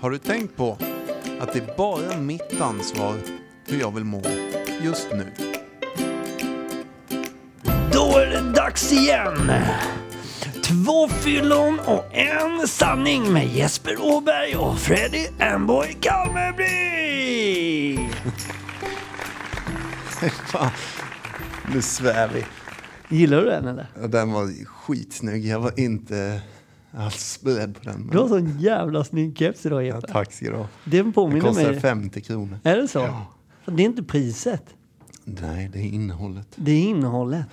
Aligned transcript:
Har 0.00 0.10
du 0.10 0.18
tänkt 0.18 0.56
på 0.56 0.78
att 1.40 1.52
det 1.52 1.58
är 1.58 1.76
bara 1.76 2.20
mitt 2.20 2.60
ansvar 2.60 3.16
hur 3.66 3.80
jag 3.80 3.94
vill 3.94 4.04
må 4.04 4.22
just 4.82 5.08
nu? 5.12 5.26
Då 7.92 8.18
är 8.18 8.26
det 8.26 8.52
dags 8.52 8.92
igen! 8.92 9.52
Två 10.62 11.08
fyllon 11.08 11.78
och 11.86 12.14
en 12.14 12.68
sanning 12.68 13.32
med 13.32 13.46
Jesper 13.48 13.96
Åberg 14.00 14.56
och 14.56 14.78
Freddy 14.78 15.26
Amboy 15.40 15.96
Kalmeby! 16.00 17.98
Nu 21.74 21.82
svär 21.82 22.28
vi. 22.28 22.44
Gillar 23.16 23.38
du 23.38 23.44
den 23.44 23.66
eller? 23.66 23.86
Ja, 24.00 24.06
Den 24.06 24.32
var 24.32 24.64
skitsnygg. 24.64 25.46
Jag 25.46 25.60
var 25.60 25.80
inte 25.80 26.40
alls 26.92 27.40
beredd 27.42 27.74
på 27.74 27.90
den. 27.90 28.06
Du 28.12 28.18
har 28.18 28.28
sån 28.28 28.58
jävla 28.58 29.04
snygg 29.04 29.38
keps 29.38 29.66
idag 29.66 29.82
ja, 29.86 29.94
Jeppe. 29.94 30.12
tack 30.12 30.32
ska 30.32 30.50
du 30.50 30.56
ha. 30.56 30.68
Den 30.84 31.04
Den 31.04 31.12
påminner 31.12 31.40
kostar 31.40 31.70
mig... 31.72 31.80
50 31.80 32.20
kronor. 32.20 32.58
Är 32.62 32.76
det 32.76 32.88
så? 32.88 32.98
Ja. 32.98 33.26
Det 33.66 33.82
är 33.82 33.86
inte 33.86 34.02
priset, 34.02 34.64
Nej, 35.24 35.70
det 35.72 35.78
är 35.78 35.82
innehållet. 35.86 36.48
det 36.56 36.70
är 36.72 36.82
innehållet. 36.84 37.46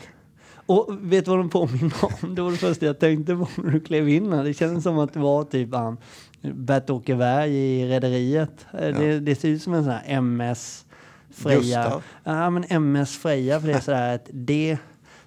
Och 0.65 0.97
vet 1.01 1.25
du 1.25 1.31
vad 1.31 1.39
de 1.39 1.49
påminner 1.49 1.93
om? 2.21 2.35
Det 2.35 2.41
var 2.41 2.51
det 2.51 2.57
första 2.57 2.85
jag 2.85 2.99
tänkte 2.99 3.35
på 3.35 3.47
när 3.63 3.71
du 3.71 3.79
klev 3.79 4.09
in 4.09 4.33
här. 4.33 4.43
Det 4.43 4.53
kändes 4.53 4.83
som 4.83 4.99
att 4.99 5.13
det 5.13 5.19
var 5.19 5.43
typ 5.43 5.73
han 5.73 5.97
Bert-Åke 6.41 7.15
Berg 7.15 7.55
i 7.55 7.87
Rederiet. 7.89 8.65
Eh, 8.73 8.79
Det, 8.79 9.19
det 9.19 9.35
ser 9.35 9.49
ut 9.49 9.61
som 9.63 9.73
en 9.73 9.83
sån 9.83 9.93
här 9.93 10.03
MS 10.17 10.85
Freja. 11.31 11.59
Gustav. 11.83 12.03
Ja, 12.23 12.49
men 12.49 12.63
MS 12.69 13.17
Freja 13.17 13.59
för 13.59 13.67
det 13.67 13.73
är 13.73 13.79
sådär 13.79 14.15
ett 14.15 14.29
D 14.31 14.77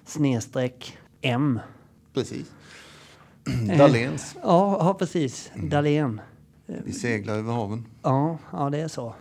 snedstreck 0.05 0.97
M. 1.21 1.59
Precis. 2.13 2.51
Eh. 3.47 3.77
Dahléns. 3.77 4.35
Ja, 4.43 4.77
ja 4.79 4.93
precis. 4.93 5.51
Mm. 5.53 5.69
Dahlén. 5.69 6.21
Vi 6.65 6.93
seglar 6.93 7.33
över 7.37 7.53
haven. 7.53 7.85
Ja, 8.01 8.37
ja, 8.51 8.69
det 8.69 8.77
är 8.77 8.87
så. 8.87 9.15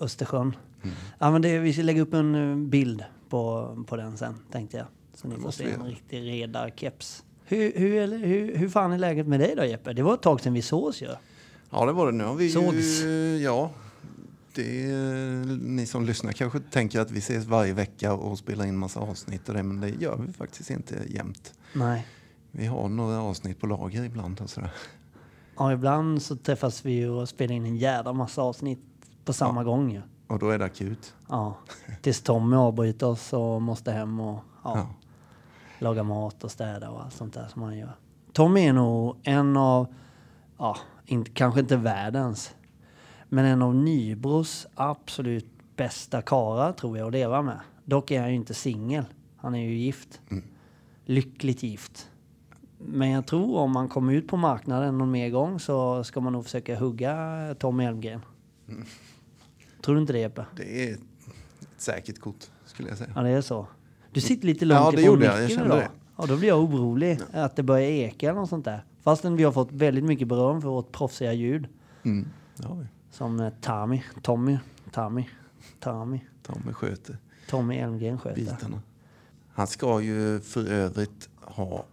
Östersjön. 0.00 0.56
Mm. 0.82 0.96
Ja, 1.18 1.30
men 1.30 1.42
det, 1.42 1.58
vi 1.58 1.72
ska 1.72 1.82
lägga 1.82 2.02
upp 2.02 2.14
en 2.14 2.34
eh, 2.34 2.56
bild 2.68 3.04
på, 3.28 3.76
på 3.88 3.96
den 3.96 4.16
sen, 4.16 4.34
tänkte 4.52 4.76
jag. 4.76 4.86
Så 5.14 5.28
ni 5.28 5.36
får 5.36 5.50
se 5.50 5.70
en 5.70 5.86
riktig 5.86 6.22
redarkeps. 6.22 7.24
Hur, 7.44 7.72
hur, 7.76 8.18
hur, 8.18 8.56
hur 8.56 8.68
fan 8.68 8.92
är 8.92 8.98
läget 8.98 9.26
med 9.26 9.40
dig 9.40 9.54
då 9.56 9.64
Jeppe? 9.64 9.92
Det 9.92 10.02
var 10.02 10.14
ett 10.14 10.22
tag 10.22 10.40
sedan 10.40 10.52
vi 10.52 10.62
sågs 10.62 11.02
ju. 11.02 11.08
Ja, 11.70 11.86
det 11.86 11.92
var 11.92 12.06
det. 12.06 12.12
Nu 12.12 12.24
har 12.24 12.34
vi 12.34 12.50
Sågs. 12.50 13.02
ju... 13.02 13.38
Ja. 13.38 13.70
Det 14.54 14.90
är, 14.90 15.44
ni 15.62 15.86
som 15.86 16.04
lyssnar 16.04 16.32
kanske 16.32 16.60
tänker 16.60 17.00
att 17.00 17.10
vi 17.10 17.18
ses 17.18 17.44
varje 17.44 17.72
vecka 17.72 18.12
och 18.12 18.38
spelar 18.38 18.64
in 18.64 18.78
massa 18.78 19.00
avsnitt 19.00 19.48
och 19.48 19.54
det, 19.54 19.62
men 19.62 19.80
det 19.80 19.88
gör 19.88 20.16
vi 20.26 20.32
faktiskt 20.32 20.70
inte 20.70 20.96
jämt. 21.08 21.54
Nej. 21.72 22.06
Vi 22.52 22.66
har 22.66 22.88
några 22.88 23.22
avsnitt 23.22 23.60
på 23.60 23.66
lager 23.66 24.04
ibland 24.04 24.40
och 24.40 24.50
sådär. 24.50 24.70
Ja, 25.56 25.72
ibland 25.72 26.22
så 26.22 26.36
träffas 26.36 26.84
vi 26.84 27.06
och 27.06 27.28
spelar 27.28 27.54
in 27.54 27.66
en 27.66 27.76
jävla 27.76 28.12
massa 28.12 28.42
avsnitt 28.42 28.78
på 29.24 29.32
samma 29.32 29.64
gång 29.64 29.90
ju. 29.92 30.02
Och 30.26 30.38
då 30.38 30.48
är 30.50 30.58
det 30.58 30.64
akut. 30.64 31.14
Ja. 31.28 31.56
Tills 32.02 32.22
Tommy 32.22 32.56
avbryter 32.56 33.06
oss 33.06 33.32
och 33.32 33.62
måste 33.62 33.92
hem 33.92 34.20
och 34.20 34.40
ja, 34.64 34.76
Ja. 34.78 34.86
laga 35.78 36.02
mat 36.02 36.44
och 36.44 36.50
städa 36.50 36.90
och 36.90 37.02
allt 37.04 37.14
sånt 37.14 37.34
där 37.34 37.48
som 37.48 37.62
han 37.62 37.78
gör. 37.78 37.96
Tommy 38.32 38.60
är 38.66 38.72
nog 38.72 39.16
en 39.22 39.56
av, 39.56 39.94
ja, 40.58 40.76
inte, 41.06 41.30
kanske 41.30 41.60
inte 41.60 41.76
världens, 41.76 42.54
men 43.28 43.44
en 43.44 43.62
av 43.62 43.74
Nybros 43.74 44.66
absolut 44.74 45.46
bästa 45.76 46.22
karar 46.22 46.72
tror 46.72 46.98
jag 46.98 47.06
att 47.06 47.12
leva 47.12 47.42
med. 47.42 47.60
Dock 47.84 48.10
är 48.10 48.20
han 48.20 48.30
ju 48.30 48.36
inte 48.36 48.54
singel. 48.54 49.04
Han 49.36 49.54
är 49.54 49.58
ju 49.60 49.74
gift. 49.74 50.20
Lyckligt 51.04 51.62
gift. 51.62 52.08
Men 52.86 53.10
jag 53.10 53.26
tror 53.26 53.56
om 53.58 53.72
man 53.72 53.88
kommer 53.88 54.12
ut 54.12 54.28
på 54.28 54.36
marknaden 54.36 54.98
någon 54.98 55.10
mer 55.10 55.30
gång 55.30 55.60
så 55.60 56.04
ska 56.04 56.20
man 56.20 56.32
nog 56.32 56.44
försöka 56.44 56.78
hugga 56.78 57.54
Tommy 57.58 57.84
Elmgren. 57.84 58.20
Tror 59.82 59.94
du 59.94 60.00
inte 60.00 60.12
det 60.12 60.18
Jeppe? 60.18 60.44
Det 60.56 60.88
är 60.88 60.94
ett 60.94 61.00
säkert 61.76 62.18
kort, 62.18 62.50
skulle 62.66 62.88
jag 62.88 62.98
säga. 62.98 63.10
Ja, 63.14 63.22
det 63.22 63.30
är 63.30 63.40
så. 63.40 63.66
Du 64.12 64.20
sitter 64.20 64.46
lite 64.46 64.64
långt 64.64 64.80
Ja, 64.80 64.90
det 64.90 65.00
ifrån 65.00 65.06
gjorde 65.14 65.24
jag. 65.26 65.42
Jag 65.42 65.50
kände 65.50 65.64
idag. 65.66 65.78
det. 65.78 65.88
Ja, 66.16 66.26
då 66.26 66.36
blir 66.36 66.48
jag 66.48 66.60
orolig 66.60 67.18
att 67.32 67.56
det 67.56 67.62
börjar 67.62 67.88
eka 67.88 68.28
eller 68.30 68.40
något 68.40 68.48
sånt 68.48 68.64
där. 68.64 68.84
Fastän 69.02 69.36
vi 69.36 69.44
har 69.44 69.52
fått 69.52 69.72
väldigt 69.72 70.04
mycket 70.04 70.28
beröm 70.28 70.62
för 70.62 70.68
vårt 70.68 70.92
proffsiga 70.92 71.32
ljud. 71.32 71.68
Mm. 72.02 72.28
Har 72.64 72.76
vi. 72.76 72.86
Som 73.10 73.40
eh, 73.40 73.52
Tami, 73.60 74.04
Tommy, 74.22 74.58
Tami, 74.90 75.28
Tami, 75.80 76.24
Tommy 76.42 76.72
sköter 76.72 77.16
Tommy 77.50 77.76
Elmgren 77.76 78.18
sköter. 78.18 78.36
bitarna. 78.40 78.82
Han 79.52 79.66
ska 79.66 80.00
ju 80.00 80.40
för 80.40 80.66
övrigt 80.68 81.28
ha 81.40 81.84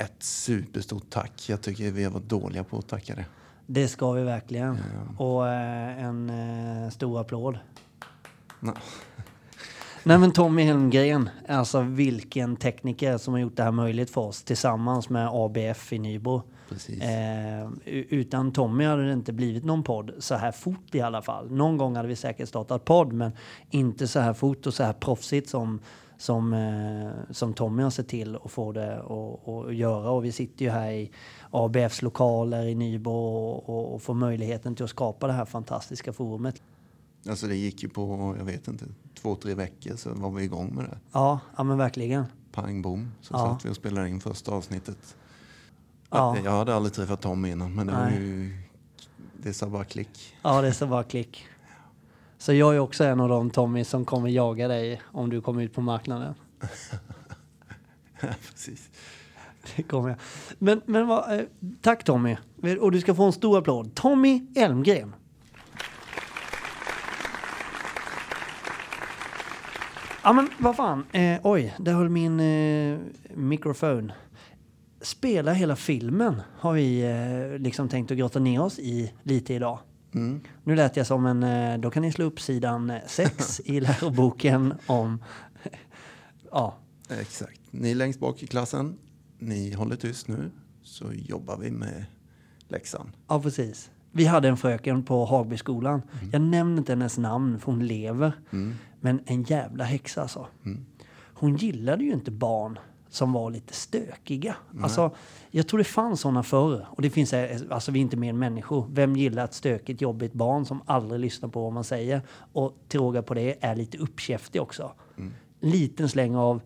ett 0.00 0.22
superstort 0.22 1.10
tack. 1.10 1.48
Jag 1.48 1.60
tycker 1.60 1.90
vi 1.90 2.04
har 2.04 2.10
varit 2.10 2.28
dåliga 2.28 2.64
på 2.64 2.78
att 2.78 2.88
tacka 2.88 3.14
det. 3.14 3.24
Det 3.66 3.88
ska 3.88 4.12
vi 4.12 4.22
verkligen. 4.22 4.78
Och 5.18 5.48
eh, 5.48 6.04
en 6.04 6.30
eh, 6.30 6.90
stor 6.90 7.20
applåd. 7.20 7.58
Nej. 8.60 8.74
Nej 10.04 10.18
men 10.18 10.32
Tommy 10.32 10.62
Helmgren, 10.62 11.28
alltså 11.48 11.80
vilken 11.80 12.56
tekniker 12.56 13.18
som 13.18 13.34
har 13.34 13.40
gjort 13.40 13.56
det 13.56 13.62
här 13.62 13.70
möjligt 13.72 14.10
för 14.10 14.20
oss 14.20 14.42
tillsammans 14.42 15.08
med 15.08 15.28
ABF 15.32 15.92
i 15.92 15.98
Nybro. 15.98 16.42
Eh, 16.88 17.70
utan 17.84 18.52
Tommy 18.52 18.84
hade 18.84 19.06
det 19.06 19.12
inte 19.12 19.32
blivit 19.32 19.64
någon 19.64 19.82
podd 19.82 20.12
så 20.18 20.34
här 20.34 20.52
fort 20.52 20.94
i 20.94 21.00
alla 21.00 21.22
fall. 21.22 21.50
Någon 21.50 21.76
gång 21.76 21.96
hade 21.96 22.08
vi 22.08 22.16
säkert 22.16 22.48
startat 22.48 22.84
podd 22.84 23.12
men 23.12 23.32
inte 23.70 24.08
så 24.08 24.20
här 24.20 24.32
fort 24.32 24.66
och 24.66 24.74
så 24.74 24.84
här 24.84 24.92
proffsigt 24.92 25.48
som, 25.48 25.80
som, 26.20 26.52
eh, 26.52 27.32
som 27.32 27.54
Tommy 27.54 27.82
har 27.82 27.90
sett 27.90 28.08
till 28.08 28.36
att 28.44 28.50
få 28.50 28.72
det 28.72 29.02
att 29.66 29.74
göra. 29.74 30.10
Och 30.10 30.24
vi 30.24 30.32
sitter 30.32 30.64
ju 30.64 30.70
här 30.70 30.90
i 30.90 31.10
ABFs 31.50 32.02
lokaler 32.02 32.66
i 32.66 32.74
Nybro 32.74 33.12
och, 33.12 33.68
och, 33.68 33.94
och 33.94 34.02
får 34.02 34.14
möjligheten 34.14 34.74
till 34.74 34.84
att 34.84 34.90
skapa 34.90 35.26
det 35.26 35.32
här 35.32 35.44
fantastiska 35.44 36.12
forumet. 36.12 36.62
Alltså 37.28 37.46
det 37.46 37.56
gick 37.56 37.82
ju 37.82 37.88
på, 37.88 38.34
jag 38.38 38.44
vet 38.44 38.68
inte, 38.68 38.84
två, 39.14 39.34
tre 39.34 39.54
veckor 39.54 39.96
så 39.96 40.10
var 40.14 40.30
vi 40.30 40.44
igång 40.44 40.74
med 40.74 40.84
det. 40.84 40.98
Ja, 41.12 41.40
ja 41.56 41.62
men 41.62 41.78
verkligen. 41.78 42.24
Pang 42.52 42.82
bom, 42.82 43.12
så 43.20 43.34
Ja. 43.34 43.38
satt 43.38 43.64
vi 43.64 43.70
och 43.70 43.76
spelade 43.76 44.08
in 44.08 44.20
första 44.20 44.52
avsnittet. 44.52 45.16
Ja. 46.10 46.36
Jag 46.44 46.50
hade 46.52 46.74
aldrig 46.74 46.92
träffat 46.92 47.20
Tom 47.20 47.44
innan, 47.44 47.74
men 47.74 47.86
det 47.86 47.92
var 47.92 48.04
Nej. 48.04 48.22
ju... 48.22 48.58
Det 49.42 49.52
sa 49.52 49.66
bara 49.66 49.84
klick. 49.84 50.34
Ja, 50.42 50.62
det 50.62 50.72
så 50.72 50.86
bara 50.86 51.02
klick. 51.02 51.44
Så 52.40 52.52
jag 52.52 52.74
är 52.74 52.78
också 52.78 53.04
en 53.04 53.20
av 53.20 53.28
de 53.28 53.50
Tommy 53.50 53.84
som 53.84 54.04
kommer 54.04 54.28
jaga 54.28 54.68
dig 54.68 55.02
om 55.04 55.30
du 55.30 55.40
kommer 55.40 55.62
ut 55.62 55.74
på 55.74 55.80
marknaden. 55.80 56.34
Precis. 58.20 58.90
Det 59.76 59.82
kommer 59.82 60.08
jag. 60.08 60.18
Men, 60.58 60.80
men 60.84 61.06
vad, 61.06 61.38
eh, 61.38 61.44
tack 61.80 62.04
Tommy. 62.04 62.36
Och 62.80 62.92
du 62.92 63.00
ska 63.00 63.14
få 63.14 63.24
en 63.24 63.32
stor 63.32 63.58
applåd. 63.58 63.94
Tommy 63.94 64.46
Elmgren. 64.56 65.14
Ja 70.22 70.32
men 70.32 70.48
vad 70.58 70.76
fan. 70.76 71.04
Eh, 71.12 71.40
oj, 71.42 71.74
där 71.78 71.92
höll 71.92 72.08
min 72.08 72.40
eh, 72.40 72.98
mikrofon. 73.34 74.12
Spela 75.00 75.52
hela 75.52 75.76
filmen 75.76 76.42
har 76.58 76.72
vi 76.72 77.02
eh, 77.02 77.58
liksom 77.58 77.88
tänkt 77.88 78.10
att 78.10 78.18
grotta 78.18 78.38
ner 78.38 78.62
oss 78.62 78.78
i 78.78 79.12
lite 79.22 79.54
idag. 79.54 79.78
Mm. 80.12 80.40
Nu 80.64 80.76
lät 80.76 80.96
jag 80.96 81.06
som 81.06 81.26
en, 81.26 81.42
eh, 81.42 81.78
då 81.78 81.90
kan 81.90 82.02
ni 82.02 82.12
slå 82.12 82.24
upp 82.24 82.40
sidan 82.40 82.92
6 83.06 83.60
i 83.64 83.80
läroboken 83.80 84.74
om, 84.86 85.24
ja, 86.50 86.76
Exakt. 87.20 87.60
Ni 87.70 87.94
längst 87.94 88.20
bak 88.20 88.42
i 88.42 88.46
klassen, 88.46 88.98
ni 89.38 89.72
håller 89.72 89.96
tyst 89.96 90.28
nu, 90.28 90.50
så 90.82 91.12
jobbar 91.12 91.56
vi 91.56 91.70
med 91.70 92.04
läxan. 92.68 93.16
Ja, 93.28 93.42
precis. 93.42 93.90
Vi 94.12 94.24
hade 94.24 94.48
en 94.48 94.56
fröken 94.56 95.02
på 95.02 95.24
Hagbyskolan. 95.24 96.02
Mm. 96.12 96.30
Jag 96.32 96.42
nämner 96.42 96.78
inte 96.78 96.92
hennes 96.92 97.18
namn 97.18 97.58
för 97.58 97.72
hon 97.72 97.86
lever. 97.86 98.32
Men 99.00 99.20
en 99.26 99.42
jävla 99.42 99.84
häxa 99.84 100.22
alltså. 100.22 100.46
Mm. 100.64 100.86
Hon 101.34 101.56
gillade 101.56 102.04
ju 102.04 102.12
inte 102.12 102.30
barn 102.30 102.78
som 103.10 103.32
var 103.32 103.50
lite 103.50 103.74
stökiga. 103.74 104.56
Alltså, 104.82 105.10
jag 105.50 105.68
tror 105.68 105.78
det 105.78 105.84
fanns 105.84 106.20
sådana 106.20 106.42
förr. 106.42 106.86
Och 106.90 107.02
det 107.02 107.10
finns, 107.10 107.32
eh, 107.32 107.60
alltså 107.70 107.92
vi 107.92 107.98
är 107.98 108.00
inte 108.00 108.16
mer 108.16 108.30
än 108.30 108.38
människor. 108.38 108.86
Vem 108.90 109.16
gillar 109.16 109.44
ett 109.44 109.54
stökigt, 109.54 110.00
jobbigt 110.00 110.32
barn 110.32 110.66
som 110.66 110.82
aldrig 110.86 111.20
lyssnar 111.20 111.48
på 111.48 111.62
vad 111.62 111.72
man 111.72 111.84
säger? 111.84 112.22
Och 112.52 112.76
till 112.88 113.00
råga 113.00 113.22
på 113.22 113.34
det 113.34 113.56
är 113.60 113.76
lite 113.76 113.98
uppkäftig 113.98 114.62
också. 114.62 114.92
Mm. 115.16 115.32
Liten 115.60 116.08
släng 116.08 116.36
av 116.36 116.60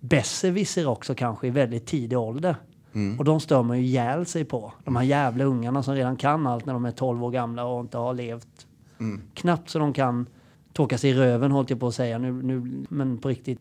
besserwisser 0.00 0.86
också 0.86 1.14
kanske 1.14 1.46
i 1.46 1.50
väldigt 1.50 1.86
tidig 1.86 2.18
ålder. 2.18 2.56
Mm. 2.92 3.18
Och 3.18 3.24
de 3.24 3.40
stör 3.40 3.62
man 3.62 3.78
ju 3.78 3.84
ihjäl 3.84 4.26
sig 4.26 4.44
på. 4.44 4.72
De 4.84 4.96
här 4.96 5.02
jävla 5.02 5.44
ungarna 5.44 5.82
som 5.82 5.94
redan 5.94 6.16
kan 6.16 6.46
allt 6.46 6.66
när 6.66 6.72
de 6.72 6.84
är 6.84 6.90
12 6.90 7.24
år 7.24 7.30
gamla 7.30 7.64
och 7.64 7.80
inte 7.80 7.98
har 7.98 8.14
levt. 8.14 8.66
Mm. 9.00 9.22
Knappt 9.34 9.70
så 9.70 9.78
de 9.78 9.92
kan 9.92 10.26
torka 10.72 10.98
sig 10.98 11.10
i 11.10 11.14
röven, 11.14 11.50
hållt 11.50 11.70
jag 11.70 11.80
på 11.80 11.86
att 11.86 11.94
säga. 11.94 12.18
Nu, 12.18 12.42
nu, 12.42 12.84
men 12.88 13.18
på 13.18 13.28
riktigt. 13.28 13.60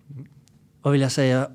Vad 0.82 0.92
vill 0.92 1.02
jag 1.02 1.12
säga? 1.12 1.48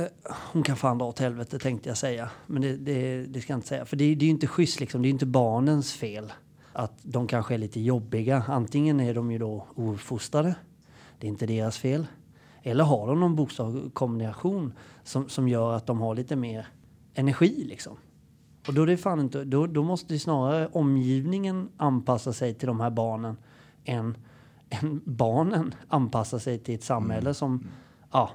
Eh, 0.00 0.32
hon 0.52 0.62
kan 0.62 0.76
fan 0.76 0.98
dra 0.98 1.06
åt 1.06 1.18
helvete 1.18 1.58
tänkte 1.58 1.88
jag 1.88 1.98
säga. 1.98 2.30
Men 2.46 2.62
det, 2.62 2.76
det, 2.76 3.26
det 3.26 3.40
ska 3.40 3.52
jag 3.52 3.58
inte 3.58 3.68
säga. 3.68 3.84
För 3.84 3.96
det, 3.96 4.14
det 4.14 4.24
är 4.24 4.26
ju 4.26 4.30
inte 4.30 4.46
schysst 4.46 4.80
liksom. 4.80 5.02
Det 5.02 5.06
är 5.06 5.08
ju 5.10 5.12
inte 5.12 5.26
barnens 5.26 5.92
fel. 5.92 6.32
Att 6.72 6.92
de 7.02 7.26
kanske 7.26 7.54
är 7.54 7.58
lite 7.58 7.80
jobbiga. 7.80 8.44
Antingen 8.48 9.00
är 9.00 9.14
de 9.14 9.30
ju 9.32 9.38
då 9.38 9.66
ouppfostrade. 9.74 10.54
Det 11.18 11.26
är 11.26 11.28
inte 11.28 11.46
deras 11.46 11.78
fel. 11.78 12.06
Eller 12.62 12.84
har 12.84 13.06
de 13.06 13.20
någon 13.20 13.36
bokstavskombination 13.36 14.72
som, 15.04 15.28
som 15.28 15.48
gör 15.48 15.72
att 15.72 15.86
de 15.86 16.00
har 16.00 16.14
lite 16.14 16.36
mer 16.36 16.66
energi 17.14 17.64
liksom. 17.68 17.96
Och 18.68 18.74
då, 18.74 18.82
är 18.82 18.86
det 18.86 18.96
fan 18.96 19.20
inte, 19.20 19.44
då, 19.44 19.66
då 19.66 19.82
måste 19.82 20.14
det 20.14 20.18
snarare 20.18 20.68
omgivningen 20.72 21.68
anpassa 21.76 22.32
sig 22.32 22.54
till 22.54 22.66
de 22.66 22.80
här 22.80 22.90
barnen 22.90 23.36
än, 23.84 24.16
än 24.70 25.00
barnen 25.04 25.74
anpassa 25.88 26.38
sig 26.38 26.58
till 26.58 26.74
ett 26.74 26.84
samhälle 26.84 27.34
som, 27.34 27.66
ja, 28.12 28.30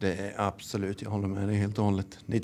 Det 0.00 0.14
är 0.14 0.34
absolut, 0.40 1.02
jag 1.02 1.10
håller 1.10 1.28
med 1.28 1.48
dig 1.48 1.56
helt 1.56 1.78
och 1.78 1.84
hållet. 1.84 2.18
Det 2.26 2.36
är 2.36 2.42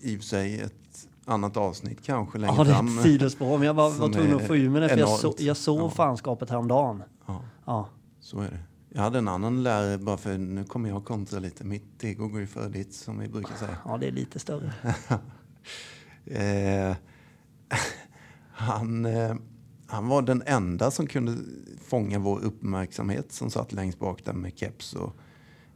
i 0.00 0.16
och 0.16 0.20
för 0.20 0.26
sig 0.26 0.60
ett 0.60 1.08
annat 1.24 1.56
avsnitt 1.56 2.02
kanske 2.02 2.38
längre 2.38 2.54
ja 2.58 2.64
det 2.64 2.70
är 2.70 2.74
fram. 2.74 2.98
ett 2.98 3.04
sidospår. 3.04 3.58
Men 3.58 3.66
jag 3.66 3.74
var, 3.74 3.90
var 3.90 4.08
tvungen 4.08 4.36
att 4.36 4.46
få 4.46 4.56
ur 4.56 4.70
mig 4.70 4.80
det 4.80 4.88
för 4.88 4.96
jag, 4.98 5.08
så, 5.08 5.34
jag 5.38 5.56
såg 5.56 5.80
Ja. 5.80 5.90
fanskapet 5.90 6.50
häromdagen. 6.50 7.02
Ja, 7.26 7.42
Ja. 7.64 7.88
så 8.20 8.40
är 8.40 8.50
det. 8.50 8.58
Jag 8.96 9.02
hade 9.02 9.18
en 9.18 9.28
annan 9.28 9.62
lärare, 9.62 9.98
bara 9.98 10.16
för 10.16 10.38
nu 10.38 10.64
kommer 10.64 10.88
jag 10.88 11.04
kontra 11.04 11.38
lite. 11.40 11.64
Mitt 11.64 12.04
ego 12.04 12.28
går 12.28 12.40
ju 12.40 12.46
före 12.46 12.68
ditt, 12.68 12.94
som 12.94 13.18
vi 13.18 13.28
brukar 13.28 13.54
säga. 13.56 13.76
ja, 13.84 13.96
det 13.96 14.06
är 14.08 14.12
lite 14.12 14.38
större. 14.38 14.72
Eh, 16.26 16.96
han, 18.52 19.04
eh, 19.06 19.34
han 19.86 20.08
var 20.08 20.22
den 20.22 20.42
enda 20.46 20.90
som 20.90 21.06
kunde 21.06 21.36
fånga 21.82 22.18
vår 22.18 22.40
uppmärksamhet 22.44 23.32
som 23.32 23.50
satt 23.50 23.72
längst 23.72 23.98
bak 23.98 24.24
där 24.24 24.32
med 24.32 24.58
keps 24.58 24.92
och 24.94 25.16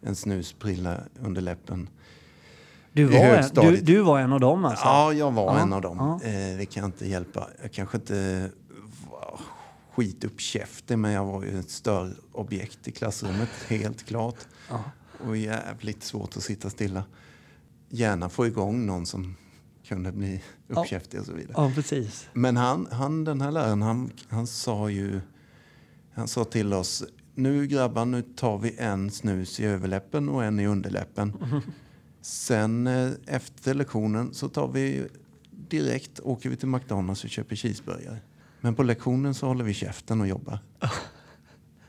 en 0.02 0.16
snusprilla 0.16 1.00
under 1.20 1.40
läppen. 1.40 1.88
Du 2.92 3.04
var, 3.04 3.18
en, 3.18 3.50
du, 3.54 3.76
du 3.76 4.00
var 4.00 4.18
en 4.20 4.32
av 4.32 4.40
dem 4.40 4.64
alltså? 4.64 4.84
Ja, 4.84 5.12
jag 5.12 5.30
var 5.32 5.44
Ja, 5.56 5.60
en 5.60 5.72
av 5.72 5.80
dem. 5.82 5.96
ja. 5.98 6.28
Eh, 6.28 6.58
det 6.58 6.66
kan 6.66 6.80
jag 6.80 6.88
inte 6.88 7.06
hjälpa. 7.06 7.48
Jag 7.62 7.72
kanske 7.72 7.96
inte 7.96 8.50
var 9.10 9.40
skituppkäftig, 9.94 10.98
men 10.98 11.12
jag 11.12 11.24
var 11.24 11.42
ju 11.44 11.58
ett 11.60 11.70
störobjekt 11.70 12.88
i 12.88 12.92
klassrummet, 12.92 13.48
helt 13.68 14.06
klart. 14.06 14.36
Ja. 14.68 14.82
Och 15.26 15.36
jävligt 15.36 16.02
svårt 16.02 16.36
att 16.36 16.42
sitta 16.42 16.70
stilla. 16.70 17.04
Gärna 17.88 18.28
få 18.28 18.46
igång 18.46 18.86
någon 18.86 19.06
som 19.06 19.34
kunde 19.86 20.12
bli 20.12 20.42
uppkäftig 20.68 21.20
och 21.20 21.26
så 21.26 21.32
vidare. 21.32 21.54
ja, 21.56 21.72
precis. 21.74 22.28
Men 22.32 22.56
han, 22.56 22.88
han, 22.90 23.24
den 23.24 23.40
här 23.40 23.50
läraren, 23.50 23.82
han, 23.82 24.10
han 24.28 24.46
sa 24.46 24.90
ju... 24.90 25.20
Han 26.14 26.28
sa 26.28 26.44
till 26.44 26.72
oss, 26.72 27.04
nu 27.38 27.66
grabbar, 27.66 28.04
nu 28.04 28.22
tar 28.22 28.58
vi 28.58 28.74
en 28.78 29.10
snus 29.10 29.60
i 29.60 29.64
överläppen 29.64 30.28
och 30.28 30.44
en 30.44 30.60
i 30.60 30.66
underläppen. 30.66 31.32
Sen 32.20 32.86
eh, 32.86 33.10
efter 33.26 33.74
lektionen 33.74 34.34
så 34.34 34.48
tar 34.48 34.68
vi 34.68 35.06
direkt, 35.50 36.20
åker 36.20 36.50
vi 36.50 36.56
till 36.56 36.68
McDonalds 36.68 37.24
och 37.24 37.30
köper 37.30 37.56
cheeseburgare. 37.56 38.18
Men 38.60 38.74
på 38.74 38.82
lektionen 38.82 39.34
så 39.34 39.46
håller 39.46 39.64
vi 39.64 39.74
käften 39.74 40.20
och 40.20 40.28
jobbar. 40.28 40.58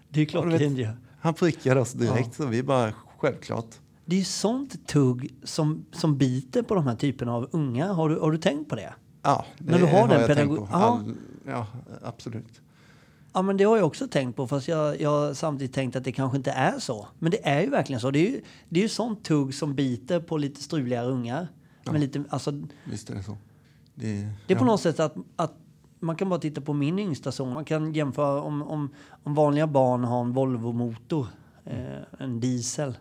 Det 0.10 0.22
är 0.22 0.69
ju. 0.69 0.88
Han 1.19 1.34
prickade 1.34 1.80
oss 1.80 1.94
direkt, 1.94 2.36
så 2.36 2.46
vi 2.46 2.63
bara, 2.63 2.94
självklart. 3.18 3.75
Det 4.06 4.16
är 4.16 4.19
ju 4.19 4.25
sånt 4.25 4.88
tugg 4.88 5.34
som, 5.44 5.86
som 5.92 6.18
biter 6.18 6.62
på 6.62 6.75
de 6.75 6.88
här 6.88 6.96
typerna 6.96 7.34
av 7.34 7.50
unga. 7.51 7.94
Har 7.94 8.10
du, 8.10 8.19
har 8.19 8.31
du 8.31 8.38
tänkt 8.38 8.69
på 8.69 8.75
det? 8.75 8.94
Ja, 9.22 9.46
det 9.57 9.72
När 9.72 9.80
du 9.80 9.86
har 9.86 10.07
den 10.07 10.22
jag 10.22 10.38
tänkt 10.38 10.56
på. 10.57 10.68
Ja. 10.72 10.78
All, 10.78 11.16
ja, 11.48 11.68
absolut. 12.04 12.62
Ja, 13.33 13.41
men 13.41 13.57
det 13.57 13.63
har 13.63 13.77
jag 13.77 13.85
också 13.85 14.07
tänkt 14.07 14.35
på, 14.35 14.47
fast 14.47 14.67
jag, 14.67 15.01
jag 15.01 15.09
har 15.09 15.33
samtidigt 15.33 15.73
tänkt 15.73 15.95
att 15.95 16.03
det 16.03 16.11
kanske 16.11 16.37
inte 16.37 16.51
är 16.51 16.79
så. 16.79 17.07
Men 17.19 17.31
det 17.31 17.47
är 17.47 17.61
ju 17.61 17.69
verkligen 17.69 17.99
så. 17.99 18.11
Det 18.11 18.19
är 18.19 18.31
ju, 18.31 18.41
det 18.69 18.79
är 18.79 18.83
ju 18.83 18.89
sånt 18.89 19.23
tugg 19.23 19.53
som 19.53 19.75
biter 19.75 20.19
på 20.19 20.37
lite 20.37 20.63
struligare 20.63 21.07
ungar. 21.07 21.47
Men 21.85 22.01
lite, 22.01 22.23
alltså, 22.29 22.63
Visst 22.83 23.09
är 23.09 23.15
det 23.15 23.23
så. 23.23 23.37
Det, 23.95 24.27
det 24.47 24.53
är 24.53 24.57
på 24.57 24.63
ja. 24.63 24.67
något 24.67 24.81
sätt 24.81 24.99
att, 24.99 25.15
att 25.35 25.53
man 25.99 26.15
kan 26.15 26.29
bara 26.29 26.39
titta 26.39 26.61
på 26.61 26.73
min 26.73 26.99
yngsta 26.99 27.31
son. 27.31 27.53
Man 27.53 27.65
kan 27.65 27.93
jämföra 27.93 28.41
om, 28.41 28.61
om, 28.63 28.89
om 29.23 29.33
vanliga 29.33 29.67
barn 29.67 30.03
har 30.03 30.21
en 30.21 30.33
Volvo-motor, 30.33 31.27
eh, 31.65 32.03
en 32.19 32.39
diesel, 32.39 32.97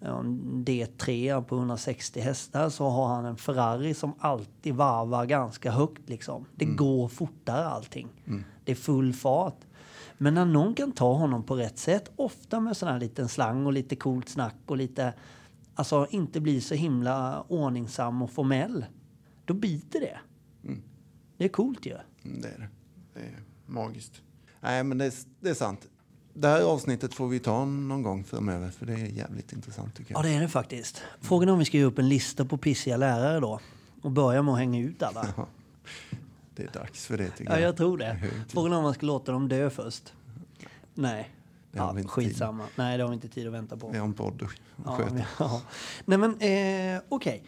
ja, 0.00 0.20
en 0.20 0.64
D3 0.64 1.42
på 1.42 1.56
160 1.56 2.20
hästar 2.20 2.68
så 2.68 2.88
har 2.88 3.08
han 3.08 3.24
en 3.24 3.36
Ferrari 3.36 3.94
som 3.94 4.14
alltid 4.18 4.74
varvar 4.74 5.26
ganska 5.26 5.70
högt. 5.70 6.08
Liksom. 6.08 6.44
Det 6.54 6.64
går 6.64 7.08
fortare 7.08 7.68
allting. 7.68 8.08
Det 8.24 8.32
är 8.70 8.74
full 8.74 9.12
fart. 9.12 9.56
Men 10.18 10.34
när 10.34 10.44
någon 10.44 10.74
kan 10.74 10.92
ta 10.92 11.12
honom 11.14 11.42
på 11.42 11.56
rätt 11.56 11.78
sätt, 11.78 12.10
ofta 12.16 12.60
med 12.60 12.76
sån 12.76 12.88
här 12.88 13.00
liten 13.00 13.28
slang 13.28 13.66
och 13.66 13.72
lite 13.72 13.96
coolt 13.96 14.28
snack 14.28 14.54
och 14.66 14.76
lite, 14.76 15.12
alltså 15.74 16.06
inte 16.10 16.40
bli 16.40 16.60
så 16.60 16.74
himla 16.74 17.42
ordningsam 17.48 18.22
och 18.22 18.30
formell, 18.30 18.84
då 19.44 19.54
biter 19.54 20.00
det. 20.00 20.18
Det 21.36 21.44
är 21.44 21.48
coolt 21.48 21.86
ju. 21.86 21.96
Mm, 22.24 22.40
Det 22.40 22.48
är 22.48 22.58
det. 22.58 22.68
Det 23.14 23.20
är 23.20 23.42
magiskt. 23.66 24.22
Nej, 24.60 24.84
men 24.84 24.98
det 24.98 25.04
är, 25.04 25.12
det 25.40 25.50
är 25.50 25.54
sant. 25.54 25.88
Det 26.34 26.48
här 26.48 26.62
avsnittet 26.62 27.14
får 27.14 27.28
vi 27.28 27.38
ta 27.38 27.64
någon 27.64 28.02
gång 28.02 28.24
framöver, 28.24 28.70
för 28.70 28.86
det 28.86 28.92
är 28.92 29.06
jävligt 29.06 29.52
intressant 29.52 29.94
tycker 29.96 30.14
Ja, 30.14 30.18
jag. 30.18 30.24
det 30.32 30.36
är 30.36 30.40
det 30.40 30.48
faktiskt. 30.48 31.02
Frågan 31.20 31.48
är 31.48 31.52
om 31.52 31.58
vi 31.58 31.64
ska 31.64 31.76
ge 31.78 31.84
upp 31.84 31.98
en 31.98 32.08
lista 32.08 32.44
på 32.44 32.56
pissiga 32.58 32.96
lärare 32.96 33.40
då 33.40 33.60
och 34.02 34.10
börja 34.10 34.42
med 34.42 34.52
att 34.54 34.58
hänga 34.60 34.80
ut 34.80 35.02
alla. 35.02 35.26
Det 36.60 36.78
är 36.78 36.80
dags 36.80 37.06
för 37.06 37.18
det 37.18 37.30
tycker 37.30 37.52
Ja, 37.52 37.58
jag. 37.58 37.68
jag 37.68 37.76
tror 37.76 37.98
det. 37.98 38.18
tid. 38.22 38.30
Frågan 38.48 38.72
är 38.72 38.76
om 38.76 38.82
man 38.82 38.94
ska 38.94 39.06
låta 39.06 39.32
dem 39.32 39.48
dö 39.48 39.70
först. 39.70 40.12
Nej. 40.94 41.30
Det 41.72 41.78
har 41.78 41.86
Ja, 41.86 41.92
vi 41.92 42.00
inte 42.00 42.10
skitsamma. 42.12 42.64
Nej, 42.76 42.96
det 42.98 43.02
har 43.04 43.08
vi 43.08 43.14
inte 43.14 43.28
tid 43.28 43.46
att 43.46 43.52
vänta 43.52 43.76
på. 43.76 43.88
Vi 43.90 43.98
har 43.98 44.06
en 44.06 44.12
podd 44.14 44.42
att 44.42 44.50
Ja, 44.84 44.96
sköta. 44.96 45.14
men- 45.14 45.22
ja. 45.38 45.62
Nej 46.04 46.18
men 46.18 46.30
eh, 46.96 47.02
okej. 47.08 47.42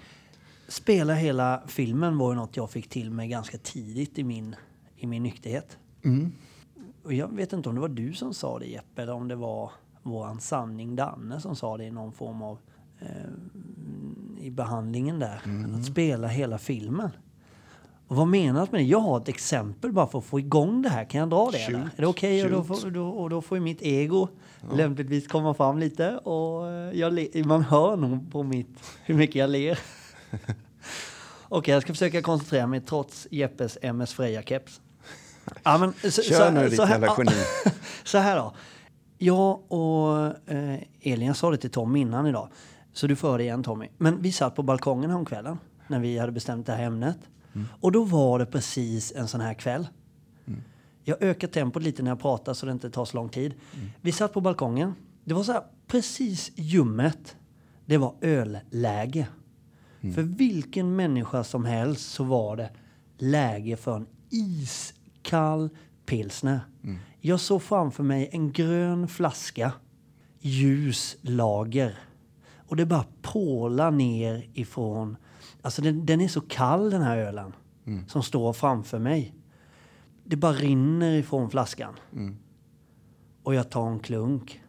Spela 0.68 1.14
hela 1.14 1.62
filmen 1.66 2.18
var 2.18 2.32
ju 2.32 2.36
något 2.36 2.56
jag 2.56 2.70
fick 2.70 2.88
till 2.88 3.10
mig 3.10 3.28
ganska 3.28 3.58
tidigt 3.58 4.18
i 4.18 4.24
min, 4.24 4.56
i 4.96 5.06
min 5.06 5.22
nykterhet. 5.22 5.78
Mm. 6.04 6.32
Och 7.04 7.12
jag 7.12 7.34
vet 7.36 7.52
inte 7.52 7.68
om 7.68 7.74
det 7.74 7.80
var 7.80 7.88
du 7.88 8.12
som 8.12 8.34
sa 8.34 8.58
det 8.58 8.66
Jeppe 8.66 9.02
eller 9.02 9.12
om 9.12 9.28
det 9.28 9.36
var 9.36 9.70
våran 10.02 10.40
sanning 10.40 10.96
Danne 10.96 11.40
som 11.40 11.56
sa 11.56 11.76
det 11.76 11.84
i 11.84 11.90
någon 11.90 12.12
form 12.12 12.42
av 12.42 12.58
eh, 13.00 13.06
i 14.40 14.50
behandlingen 14.50 15.18
där. 15.18 15.42
Mm. 15.44 15.74
Att 15.74 15.86
spela 15.86 16.28
hela 16.28 16.58
filmen. 16.58 17.10
Och 18.08 18.16
vad 18.16 18.26
menas 18.28 18.70
med 18.72 18.80
det? 18.80 18.84
Jag 18.84 19.00
har 19.00 19.20
ett 19.20 19.28
exempel 19.28 19.92
bara 19.92 20.06
för 20.06 20.18
att 20.18 20.24
få 20.24 20.38
igång 20.40 20.82
det 20.82 20.88
här. 20.88 21.04
Kan 21.04 21.20
jag 21.20 21.30
dra 21.30 21.50
det? 21.50 21.58
Shoot. 21.58 21.74
Är 21.96 22.00
det 22.00 22.06
okej? 22.06 22.44
Och, 22.44 22.50
då 22.50 22.64
får- 22.64 22.90
då, 22.90 23.08
och 23.08 23.30
då 23.30 23.42
får 23.42 23.60
mitt 23.60 23.82
ego 23.82 24.28
lämpligtvis 24.72 25.28
komma 25.28 25.54
fram 25.54 25.78
lite. 25.78 26.16
Och 26.18 26.68
eh, 26.68 26.98
jag 26.98 27.12
le- 27.12 27.44
man 27.44 27.62
hör 27.62 27.96
nog 27.96 28.32
på 28.32 28.42
mitt 28.42 28.68
hur 29.04 29.14
mycket 29.14 29.36
jag 29.36 29.50
ler. 29.50 29.78
Okej, 31.48 31.74
jag 31.74 31.82
ska 31.82 31.92
försöka 31.92 32.22
koncentrera 32.22 32.66
mig 32.66 32.80
trots 32.80 33.26
Jeppes 33.30 33.78
MS 33.82 34.14
Freja-keps. 34.14 34.80
Ja, 35.62 35.78
men, 35.78 36.10
så, 36.12 36.22
Kör 36.22 36.50
nu 36.50 36.68
ditt 36.68 36.78
jävla 36.78 37.06
ja, 37.06 37.14
geni. 37.18 37.30
så 38.04 38.18
här 38.18 38.36
då. 38.36 38.54
Jag 39.18 39.72
och 39.72 40.26
eh, 40.52 40.78
Elin, 41.00 41.34
sa 41.34 41.50
det 41.50 41.56
till 41.56 41.70
Tom 41.70 41.96
innan 41.96 42.26
idag, 42.26 42.48
så 42.92 43.06
du 43.06 43.16
får 43.16 43.38
det 43.38 43.44
igen 43.44 43.62
Tommy. 43.62 43.88
Men 43.98 44.22
vi 44.22 44.32
satt 44.32 44.54
på 44.56 44.62
balkongen 44.62 45.10
här 45.10 45.16
om 45.18 45.24
kvällen 45.24 45.58
när 45.86 46.00
vi 46.00 46.18
hade 46.18 46.32
bestämt 46.32 46.66
det 46.66 46.72
här 46.72 46.84
ämnet. 46.84 47.16
Och 47.80 47.92
då 47.92 48.04
var 48.04 48.38
det 48.38 48.46
precis 48.46 49.12
en 49.16 49.28
sån 49.28 49.40
här 49.40 49.54
kväll. 49.54 49.88
Jag 51.04 51.22
ökar 51.22 51.48
tempot 51.48 51.82
lite 51.82 52.02
när 52.02 52.10
jag 52.10 52.20
pratar 52.20 52.54
så 52.54 52.66
det 52.66 52.72
inte 52.72 52.90
tar 52.90 53.04
så 53.04 53.16
lång 53.16 53.28
tid. 53.28 53.54
Vi 54.00 54.12
satt 54.12 54.32
på 54.32 54.40
balkongen. 54.40 54.94
Det 55.24 55.34
var 55.34 55.42
så 55.42 55.52
här 55.52 55.62
precis 55.86 56.52
ljummet. 56.54 57.36
Det 57.86 57.96
var 57.96 58.14
ölläge. 58.20 59.26
För 60.14 60.22
vilken 60.22 60.96
människa 60.96 61.44
som 61.44 61.64
helst 61.64 62.10
så 62.12 62.24
var 62.24 62.56
det 62.56 62.70
läge 63.18 63.76
för 63.76 63.96
en 63.96 64.06
iskall 64.30 65.70
pilsner. 66.06 66.60
Jag 67.20 67.40
såg 67.40 67.62
framför 67.62 68.02
mig 68.02 68.28
en 68.32 68.52
grön 68.52 69.08
flaska, 69.08 69.72
ljus 70.40 71.16
lager. 71.20 71.98
Och 72.56 72.76
det 72.76 72.86
bara 72.86 73.04
pålar 73.22 73.90
ner 73.90 74.46
ifrån... 74.54 75.16
Alltså 75.62 75.82
den, 75.82 76.06
den 76.06 76.20
är 76.20 76.28
så 76.28 76.40
kall 76.40 76.90
den 76.90 77.02
här 77.02 77.18
ölen 77.18 77.52
som 78.06 78.22
står 78.22 78.52
framför 78.52 78.98
mig. 78.98 79.34
Det 80.24 80.36
bara 80.36 80.52
rinner 80.52 81.12
ifrån 81.12 81.50
flaskan. 81.50 81.94
Och 83.42 83.54
jag 83.54 83.70
tar 83.70 83.90
en 83.90 83.98
klunk. 83.98 84.62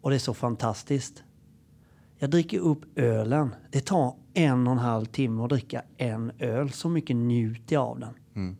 Och 0.00 0.10
det 0.10 0.16
är 0.16 0.20
så 0.20 0.34
fantastiskt. 0.34 1.24
Jag 2.18 2.30
dricker 2.30 2.58
upp 2.58 2.98
ölen. 2.98 3.54
Det 3.70 3.80
tar 3.80 4.16
en 4.34 4.66
och 4.66 4.72
en 4.72 4.78
halv 4.78 5.06
timme 5.06 5.42
att 5.42 5.50
dricka 5.50 5.82
en 5.96 6.32
öl. 6.38 6.70
Så 6.70 6.88
mycket 6.88 7.16
njuter 7.16 7.74
jag 7.74 7.84
av 7.84 8.00
den. 8.00 8.14
Mm. 8.34 8.56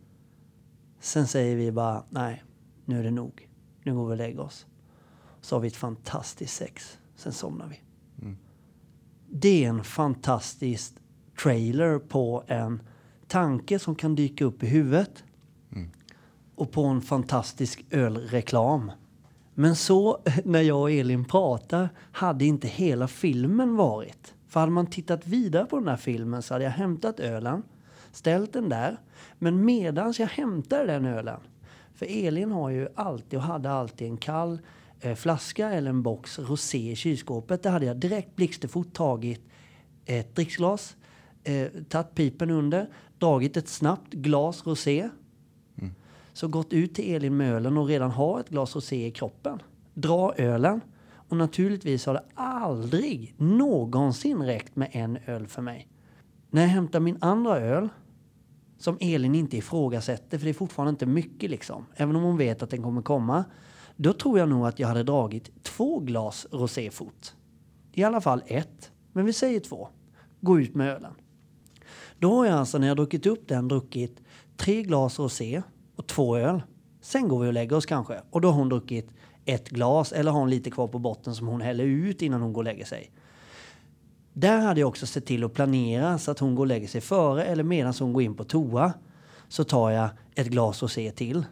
Sen 0.99 1.27
säger 1.27 1.55
vi 1.55 1.71
bara, 1.71 2.03
nej, 2.09 2.43
nu 2.85 2.99
är 2.99 3.03
det 3.03 3.11
nog. 3.11 3.49
Nu 3.83 3.95
går 3.95 4.05
vi 4.05 4.13
och 4.13 4.17
lägger 4.17 4.39
oss. 4.39 4.65
Så 5.41 5.55
har 5.55 5.61
vi 5.61 5.67
ett 5.67 5.75
fantastiskt 5.75 6.55
sex. 6.55 6.97
Sen 7.15 7.33
somnar 7.33 7.67
vi. 7.67 7.81
Det 9.29 9.65
är 9.65 9.69
en 9.69 9.83
fantastisk 9.83 10.93
trailer 11.43 11.99
på 11.99 12.43
en 12.47 12.81
tanke 13.27 13.79
som 13.79 13.95
kan 13.95 14.15
dyka 14.15 14.45
upp 14.45 14.63
i 14.63 14.67
huvudet. 14.67 15.23
Och 16.55 16.71
på 16.71 16.83
en 16.83 17.01
fantastisk 17.01 17.85
ölreklam. 17.91 18.91
Men 19.53 19.75
så 19.75 20.19
när 20.45 20.61
jag 20.61 20.81
och 20.81 20.91
Elin 20.91 21.25
pratar 21.25 21.89
hade 22.11 22.45
inte 22.45 22.67
hela 22.67 23.07
filmen 23.07 23.75
varit. 23.75 24.33
För 24.47 24.59
hade 24.59 24.71
man 24.71 24.87
tittat 24.87 25.27
vidare 25.27 25.65
på 25.65 25.79
den 25.79 25.87
här 25.87 25.97
filmen 25.97 26.41
så 26.41 26.53
hade 26.53 26.63
jag 26.63 26.71
hämtat 26.71 27.19
ölen, 27.19 27.63
ställt 28.11 28.53
den 28.53 28.69
där. 28.69 28.97
Men 29.39 29.65
medans 29.65 30.19
jag 30.19 30.27
hämtar 30.27 30.87
den 30.87 31.05
ölen, 31.05 31.39
för 31.95 32.05
Elin 32.09 32.51
har 32.51 32.69
ju 32.69 32.87
alltid 32.95 33.39
och 33.39 33.45
hade 33.45 33.71
alltid 33.71 34.07
en 34.07 34.17
kall 34.17 34.59
eh, 34.99 35.15
flaska 35.15 35.69
eller 35.69 35.89
en 35.89 36.03
box 36.03 36.39
rosé 36.39 36.91
i 36.91 36.95
kylskåpet. 36.95 37.63
Där 37.63 37.71
hade 37.71 37.85
jag 37.85 37.97
direkt 37.97 38.35
blixtefort 38.35 38.93
tagit 38.93 39.41
ett 40.05 40.35
dricksglas, 40.35 40.95
eh, 41.43 41.67
tagit 41.89 42.15
pipen 42.15 42.49
under, 42.49 42.89
dragit 43.17 43.57
ett 43.57 43.67
snabbt 43.67 44.13
glas 44.13 44.67
rosé. 44.67 45.09
Så 46.37 46.47
gått 46.47 46.73
ut 46.73 46.95
till 46.95 47.15
Elin 47.15 47.37
med 47.37 47.53
ölen 47.53 47.77
och 47.77 47.87
redan 47.87 48.11
har 48.11 48.39
ett 48.39 48.49
glas 48.49 48.75
rosé 48.75 49.05
i 49.05 49.11
kroppen. 49.11 49.61
Dra 49.93 50.33
ölen. 50.37 50.81
Och 51.29 51.37
naturligtvis 51.37 52.05
har 52.05 52.13
det 52.13 52.23
aldrig 52.33 53.33
någonsin 53.37 54.43
räckt 54.43 54.75
med 54.75 54.89
en 54.91 55.17
öl 55.25 55.47
för 55.47 55.61
mig. 55.61 55.87
När 56.49 56.61
jag 56.61 56.69
hämtar 56.69 56.99
min 56.99 57.17
andra 57.21 57.57
öl, 57.59 57.89
som 58.77 58.97
Elin 58.99 59.35
inte 59.35 59.57
ifrågasätter, 59.57 60.37
för 60.37 60.45
det 60.45 60.51
är 60.51 60.53
fortfarande 60.53 60.89
inte 60.89 61.05
mycket 61.05 61.49
liksom, 61.49 61.85
även 61.95 62.15
om 62.15 62.23
hon 62.23 62.37
vet 62.37 62.63
att 62.63 62.69
den 62.69 62.83
kommer 62.83 63.01
komma, 63.01 63.45
då 63.95 64.13
tror 64.13 64.39
jag 64.39 64.49
nog 64.49 64.67
att 64.67 64.79
jag 64.79 64.87
hade 64.87 65.03
dragit 65.03 65.63
två 65.63 65.99
glas 65.99 66.47
roséfot. 66.51 67.35
I 67.93 68.03
alla 68.03 68.21
fall 68.21 68.43
ett, 68.45 68.91
men 69.13 69.25
vi 69.25 69.33
säger 69.33 69.59
två. 69.59 69.89
Gå 70.41 70.59
ut 70.59 70.75
med 70.75 70.89
ölen. 70.89 71.13
Då 72.19 72.35
har 72.35 72.45
jag 72.45 72.55
alltså 72.55 72.77
när 72.77 72.87
jag 72.87 72.97
druckit 72.97 73.25
upp 73.25 73.47
den 73.47 73.67
druckit 73.67 74.21
tre 74.57 74.83
glas 74.83 75.19
rosé 75.19 75.61
och 75.95 76.07
två 76.07 76.37
öl. 76.37 76.61
Sen 77.01 77.27
går 77.27 77.39
vi 77.39 77.49
och 77.49 77.53
lägger 77.53 77.75
oss 77.75 77.85
kanske 77.85 78.21
och 78.29 78.41
då 78.41 78.47
har 78.47 78.55
hon 78.55 78.69
druckit 78.69 79.09
ett 79.45 79.69
glas 79.69 80.11
eller 80.11 80.31
har 80.31 80.39
hon 80.39 80.49
lite 80.49 80.71
kvar 80.71 80.87
på 80.87 80.99
botten 80.99 81.35
som 81.35 81.47
hon 81.47 81.61
häller 81.61 81.83
ut 81.83 82.21
innan 82.21 82.41
hon 82.41 82.53
går 82.53 82.61
och 82.61 82.65
lägger 82.65 82.85
sig. 82.85 83.11
Där 84.33 84.59
hade 84.59 84.79
jag 84.79 84.89
också 84.89 85.07
sett 85.07 85.25
till 85.25 85.43
att 85.43 85.53
planera 85.53 86.17
så 86.17 86.31
att 86.31 86.39
hon 86.39 86.55
går 86.55 86.63
och 86.63 86.67
lägger 86.67 86.87
sig 86.87 87.01
före 87.01 87.43
eller 87.43 87.63
medan 87.63 87.93
hon 87.99 88.13
går 88.13 88.23
in 88.23 88.35
på 88.35 88.43
toa 88.43 88.93
så 89.47 89.63
tar 89.63 89.91
jag 89.91 90.09
ett 90.35 90.47
glas 90.47 90.81
rosé 90.81 91.11
till. 91.11 91.45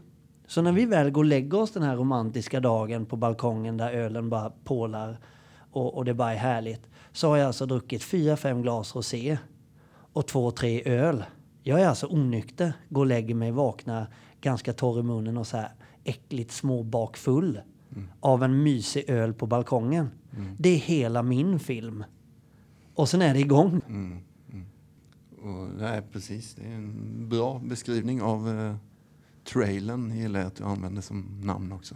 Så 0.47 0.61
när 0.61 0.71
vi 0.71 0.85
väl 0.85 1.09
går 1.09 1.21
och 1.21 1.25
lägger 1.25 1.59
oss 1.59 1.71
den 1.71 1.83
här 1.83 1.95
romantiska 1.95 2.59
dagen 2.59 3.05
på 3.05 3.15
balkongen 3.15 3.77
där 3.77 3.91
ölen 3.91 4.29
bara 4.29 4.49
pålar 4.63 5.19
och, 5.71 5.93
och 5.95 6.05
det 6.05 6.13
bara 6.13 6.33
är 6.33 6.37
härligt 6.37 6.81
så 7.11 7.27
har 7.27 7.37
jag 7.37 7.47
alltså 7.47 7.65
druckit 7.65 8.03
fyra, 8.03 8.37
fem 8.37 8.61
glas 8.61 8.95
rosé 8.95 9.37
och 10.15 10.27
två, 10.27 10.51
tre 10.51 10.83
öl. 10.85 11.23
Jag 11.63 11.81
är 11.81 11.87
alltså 11.87 12.07
onykter, 12.07 12.73
går 12.89 13.01
och 13.01 13.07
lägger 13.07 13.35
mig, 13.35 13.51
vaknar 13.51 14.07
ganska 14.41 14.73
torr 14.73 14.99
i 14.99 15.03
munnen 15.03 15.37
och 15.37 15.47
så 15.47 15.57
här 15.57 15.71
äckligt 16.03 16.51
småbakfull 16.51 17.61
av 18.19 18.43
en 18.43 18.63
mysig 18.63 19.09
öl 19.09 19.33
på 19.33 19.47
balkongen. 19.47 20.09
Det 20.57 20.69
är 20.69 20.77
hela 20.77 21.23
min 21.23 21.59
film. 21.59 22.03
Och 22.93 23.09
sen 23.09 23.21
är 23.21 23.33
det 23.33 23.39
igång. 23.39 23.81
Och, 25.41 25.69
nej, 25.79 26.01
precis. 26.11 26.55
Det 26.55 26.65
är 26.65 26.75
en 26.75 27.29
bra 27.29 27.61
beskrivning 27.65 28.21
av 28.21 28.49
eh, 28.49 28.75
trailern. 29.43 30.17
Gillar 30.17 30.39
jag 30.39 30.47
att 30.47 30.55
du 30.55 30.63
använder 30.63 31.01
som 31.01 31.41
namn 31.43 31.71
också. 31.71 31.95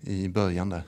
I 0.00 0.28
början 0.28 0.68
där. 0.68 0.82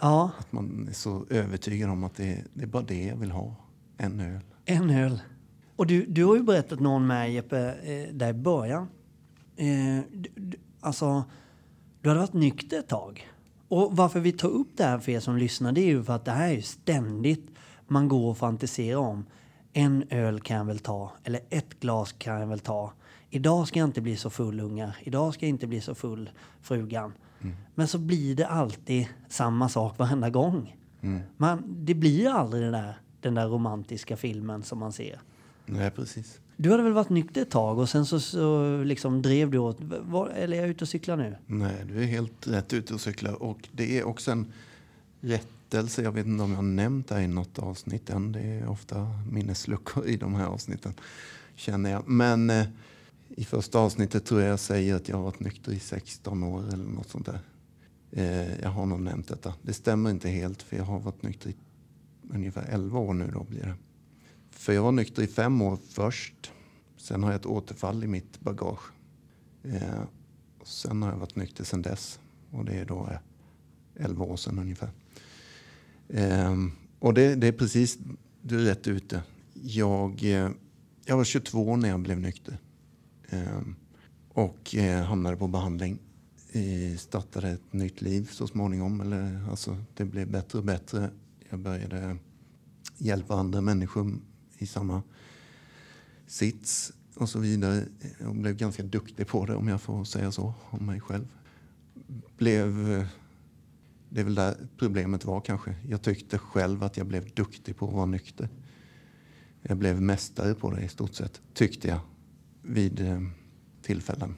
Ja, 0.00 0.30
Att 0.38 0.52
man 0.52 0.88
är 0.88 0.92
så 0.92 1.26
övertygad 1.30 1.90
om 1.90 2.04
att 2.04 2.14
det, 2.14 2.44
det 2.54 2.62
är 2.62 2.66
bara 2.68 2.82
det 2.82 3.04
jag 3.04 3.16
vill 3.16 3.30
ha. 3.30 3.54
En 3.96 4.20
öl. 4.20 4.40
en 4.64 4.90
öl. 4.90 5.20
Och 5.76 5.86
du, 5.86 6.06
du 6.06 6.24
har 6.24 6.36
ju 6.36 6.42
berättat 6.42 6.80
någon 6.80 7.06
med 7.06 7.32
Jeppe, 7.32 7.58
eh, 7.58 8.14
där 8.14 8.30
i 8.30 8.32
början. 8.32 8.88
Eh, 9.56 9.66
du, 10.12 10.28
du, 10.34 10.58
alltså, 10.80 11.24
du 12.00 12.08
hade 12.08 12.20
varit 12.20 12.32
nykter 12.32 12.78
ett 12.78 12.88
tag. 12.88 13.28
Och 13.68 13.96
varför 13.96 14.20
vi 14.20 14.32
tar 14.32 14.48
upp 14.48 14.68
det 14.76 14.84
här 14.84 14.98
för 14.98 15.12
er 15.12 15.20
som 15.20 15.36
lyssnar, 15.36 15.72
det 15.72 15.80
är 15.80 15.86
ju 15.86 16.04
för 16.04 16.12
att 16.12 16.24
det 16.24 16.30
här 16.30 16.48
är 16.48 16.52
ju 16.52 16.62
ständigt 16.62 17.50
man 17.86 18.08
går 18.08 18.30
och 18.30 18.38
fantiserar 18.38 18.98
om. 18.98 19.24
En 19.72 20.04
öl 20.10 20.40
kan 20.40 20.56
jag 20.56 20.64
väl 20.64 20.78
ta, 20.78 21.12
eller 21.24 21.40
ett 21.50 21.80
glas 21.80 22.12
kan 22.12 22.40
jag 22.40 22.46
väl 22.46 22.58
ta. 22.58 22.92
Idag 23.30 23.68
ska 23.68 23.78
jag 23.78 23.88
inte 23.88 24.00
bli 24.00 24.16
så 24.16 24.30
full 24.30 24.60
ungar, 24.60 24.96
idag 25.02 25.34
ska 25.34 25.46
jag 25.46 25.50
inte 25.50 25.66
bli 25.66 25.80
så 25.80 25.94
full 25.94 26.30
frugan. 26.60 27.12
Men 27.74 27.88
så 27.88 27.98
blir 27.98 28.36
det 28.36 28.46
alltid 28.46 29.08
samma 29.28 29.68
sak 29.68 29.98
varenda 29.98 30.30
gång. 30.30 30.76
Man, 31.36 31.62
det 31.84 31.94
blir 31.94 32.28
aldrig 32.28 32.62
den 32.62 32.72
där, 32.72 33.00
den 33.20 33.34
där 33.34 33.46
romantiska 33.48 34.16
filmen 34.16 34.62
som 34.62 34.78
man 34.78 34.92
ser. 34.92 35.20
Nej, 35.66 35.90
precis. 35.90 36.40
Du 36.56 36.70
hade 36.70 36.82
väl 36.82 36.92
varit 36.92 37.10
nykter 37.10 37.42
ett 37.42 37.50
tag 37.50 37.78
och 37.78 37.88
sen 37.88 38.06
så, 38.06 38.20
så 38.20 38.76
liksom 38.82 39.22
drev 39.22 39.50
du 39.50 39.58
åt... 39.58 39.76
Var, 39.80 40.28
eller 40.28 40.56
är 40.56 40.60
jag 40.60 40.70
ute 40.70 40.84
och 40.84 40.88
cyklar 40.88 41.16
nu? 41.16 41.36
Nej, 41.46 41.84
du 41.88 42.02
är 42.02 42.06
helt 42.06 42.46
rätt 42.46 42.72
ute 42.72 42.94
och 42.94 43.00
cyklar. 43.00 43.42
Och 43.42 43.68
det 43.72 43.98
är 43.98 44.04
också 44.04 44.30
en 44.30 44.52
rättelse. 45.20 46.02
Jag 46.02 46.12
vet 46.12 46.26
inte 46.26 46.44
om 46.44 46.50
jag 46.50 46.56
har 46.56 46.62
nämnt 46.62 47.08
det 47.08 47.22
i 47.22 47.28
något 47.28 47.58
avsnitt 47.58 48.10
än. 48.10 48.32
Det 48.32 48.40
är 48.40 48.68
ofta 48.68 49.08
minnesluckor 49.30 50.06
i 50.06 50.16
de 50.16 50.34
här 50.34 50.46
avsnitten, 50.46 50.94
känner 51.54 51.90
jag. 51.90 52.08
Men 52.08 52.50
eh, 52.50 52.66
i 53.28 53.44
första 53.44 53.78
avsnittet 53.78 54.24
tror 54.24 54.40
jag 54.40 54.50
jag 54.50 54.60
säger 54.60 54.94
att 54.94 55.08
jag 55.08 55.16
har 55.16 55.24
varit 55.24 55.40
nykter 55.40 55.72
i 55.72 55.78
16 55.78 56.42
år 56.42 56.68
eller 56.72 56.84
något 56.84 57.08
sånt 57.10 57.26
där. 57.26 57.40
Eh, 58.12 58.60
jag 58.62 58.68
har 58.68 58.86
nog 58.86 59.00
nämnt 59.00 59.28
detta. 59.28 59.54
Det 59.62 59.72
stämmer 59.72 60.10
inte 60.10 60.28
helt 60.28 60.62
för 60.62 60.76
jag 60.76 60.84
har 60.84 61.00
varit 61.00 61.22
nykter 61.22 61.50
i 61.50 61.54
ungefär 62.30 62.66
11 62.68 62.98
år 62.98 63.14
nu 63.14 63.30
då 63.34 63.44
blir 63.44 63.60
det. 63.60 63.74
För 64.56 64.72
jag 64.72 64.82
var 64.82 64.92
nykter 64.92 65.22
i 65.22 65.26
fem 65.26 65.62
år 65.62 65.78
först. 65.88 66.52
Sen 66.96 67.22
har 67.22 67.30
jag 67.30 67.40
ett 67.40 67.46
återfall 67.46 68.04
i 68.04 68.06
mitt 68.06 68.40
bagage. 68.40 68.92
Eh, 69.62 70.02
sen 70.64 71.02
har 71.02 71.10
jag 71.10 71.18
varit 71.18 71.36
nykter 71.36 71.64
sen 71.64 71.82
dess. 71.82 72.20
Och 72.50 72.64
det 72.64 72.72
är 72.72 72.84
då 72.84 73.08
eh, 73.10 74.04
11 74.04 74.24
år 74.24 74.36
sedan 74.36 74.58
ungefär. 74.58 74.90
Eh, 76.08 76.54
och 76.98 77.14
det, 77.14 77.34
det 77.34 77.46
är 77.46 77.52
precis, 77.52 77.98
du 78.42 78.60
är 78.60 78.64
rätt 78.64 78.86
ute. 78.86 79.22
Jag, 79.62 80.24
eh, 80.24 80.50
jag 81.04 81.16
var 81.16 81.24
22 81.24 81.76
när 81.76 81.88
jag 81.88 82.00
blev 82.00 82.20
nykter. 82.20 82.58
Ehm, 83.28 83.74
och 84.28 84.74
eh, 84.74 85.04
hamnade 85.04 85.36
på 85.36 85.48
behandling. 85.48 85.98
Eh, 86.52 86.96
startade 86.96 87.48
ett 87.48 87.72
nytt 87.72 88.00
liv 88.00 88.28
så 88.32 88.46
småningom. 88.46 89.00
Eller, 89.00 89.50
alltså, 89.50 89.76
det 89.94 90.04
blev 90.04 90.30
bättre 90.30 90.58
och 90.58 90.64
bättre. 90.64 91.10
Jag 91.50 91.58
började 91.58 92.16
hjälpa 92.98 93.34
andra 93.34 93.60
människor 93.60 94.18
i 94.58 94.66
samma 94.66 95.02
sits 96.26 96.92
och 97.14 97.28
så 97.28 97.38
vidare. 97.38 97.84
Jag 98.20 98.36
blev 98.36 98.56
ganska 98.56 98.82
duktig 98.82 99.26
på 99.26 99.46
det 99.46 99.54
om 99.54 99.68
jag 99.68 99.80
får 99.80 100.04
säga 100.04 100.32
så 100.32 100.54
om 100.70 100.86
mig 100.86 101.00
själv. 101.00 101.26
Blev, 102.36 102.74
det 104.08 104.20
är 104.20 104.24
väl 104.24 104.34
där 104.34 104.56
problemet 104.76 105.24
var 105.24 105.40
kanske. 105.40 105.74
Jag 105.88 106.02
tyckte 106.02 106.38
själv 106.38 106.82
att 106.82 106.96
jag 106.96 107.06
blev 107.06 107.34
duktig 107.34 107.76
på 107.76 107.88
att 107.88 107.94
vara 107.94 108.06
nykter. 108.06 108.48
Jag 109.62 109.76
blev 109.76 110.02
mästare 110.02 110.54
på 110.54 110.70
det 110.70 110.82
i 110.82 110.88
stort 110.88 111.14
sett, 111.14 111.40
tyckte 111.54 111.88
jag 111.88 112.00
vid 112.62 113.00
eh, 113.00 113.20
tillfällen. 113.82 114.36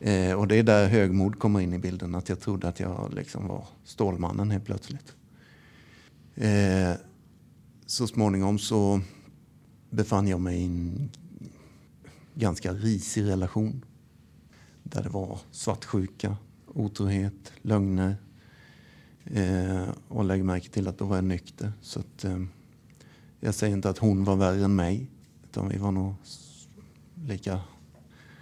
Eh, 0.00 0.32
och 0.32 0.48
det 0.48 0.56
är 0.56 0.62
där 0.62 0.88
högmod 0.88 1.38
kommer 1.38 1.60
in 1.60 1.72
i 1.72 1.78
bilden, 1.78 2.14
att 2.14 2.28
jag 2.28 2.40
trodde 2.40 2.68
att 2.68 2.80
jag 2.80 3.14
liksom 3.14 3.48
var 3.48 3.66
Stålmannen 3.84 4.50
helt 4.50 4.64
plötsligt. 4.64 5.14
Eh, 6.34 6.92
så 7.90 8.06
småningom 8.06 8.58
så 8.58 9.00
befann 9.90 10.28
jag 10.28 10.40
mig 10.40 10.60
i 10.60 10.64
en 10.64 11.10
ganska 12.34 12.72
risig 12.72 13.24
relation. 13.24 13.84
Där 14.82 15.02
det 15.02 15.08
var 15.08 15.38
svartsjuka, 15.50 16.36
otrohet, 16.66 17.52
lögner. 17.62 18.16
Eh, 19.24 19.88
och 20.08 20.24
lägg 20.24 20.44
märke 20.44 20.68
till 20.68 20.88
att 20.88 20.98
då 20.98 21.04
var 21.04 21.16
jag 21.16 21.24
nykter. 21.24 21.72
Så 21.82 22.00
att, 22.00 22.24
eh, 22.24 22.38
jag 23.40 23.54
säger 23.54 23.76
inte 23.76 23.90
att 23.90 23.98
hon 23.98 24.24
var 24.24 24.36
värre 24.36 24.64
än 24.64 24.76
mig. 24.76 25.06
Utan 25.44 25.68
vi 25.68 25.78
var 25.78 25.92
nog 25.92 26.14
lika 27.26 27.60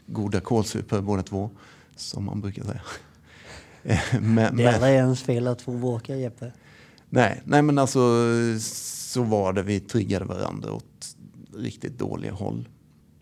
goda 0.07 0.41
kålsupare 0.41 1.03
båda 1.03 1.23
två. 1.23 1.51
Som 1.97 2.25
man 2.25 2.41
brukar 2.41 2.65
säga. 2.65 2.83
Eh, 3.83 4.01
men, 4.21 4.35
Det 4.35 4.41
är 4.43 4.53
men- 4.53 4.75
aldrig 4.75 4.95
ens 4.95 5.23
fel 5.23 5.47
att 5.47 5.63
få 5.63 5.73
bråka 5.73 6.17
Jeppe. 6.17 6.53
Nej, 7.11 7.43
nej 7.45 7.63
men 7.63 7.79
alltså 7.79 8.01
så 9.09 9.23
var 9.23 9.53
det. 9.53 9.63
Vi 9.63 9.81
triggade 9.81 10.25
varandra 10.25 10.73
åt 10.73 11.17
riktigt 11.55 11.99
dåliga 11.99 12.33
håll. 12.33 12.69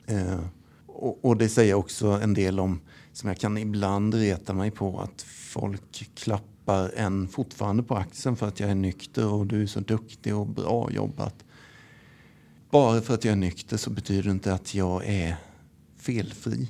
Eh, 0.07 0.41
och, 0.87 1.25
och 1.25 1.37
det 1.37 1.49
säger 1.49 1.75
också 1.75 2.07
en 2.07 2.35
del 2.35 2.61
om, 2.61 2.81
som 3.13 3.29
jag 3.29 3.39
kan 3.39 3.59
ibland 3.59 4.15
reta 4.15 4.55
mig 4.55 4.71
på, 4.71 5.01
att 5.01 5.23
folk 5.23 6.11
klappar 6.15 6.91
en 6.97 7.29
fortfarande 7.29 7.83
på 7.83 7.95
axeln 7.97 8.37
för 8.37 8.49
att 8.49 8.61
jag 8.61 8.71
är 8.71 8.75
nykter 8.75 9.33
och 9.33 9.47
du 9.47 9.63
är 9.63 9.67
så 9.67 9.81
duktig 9.81 10.37
och 10.37 10.47
bra 10.47 10.91
jobbat. 10.91 11.45
Bara 12.71 13.01
för 13.01 13.15
att 13.15 13.25
jag 13.25 13.33
är 13.33 13.37
nykter 13.37 13.77
så 13.77 13.91
betyder 13.91 14.23
det 14.23 14.31
inte 14.31 14.55
att 14.55 14.75
jag 14.75 15.07
är 15.07 15.37
felfri 15.97 16.69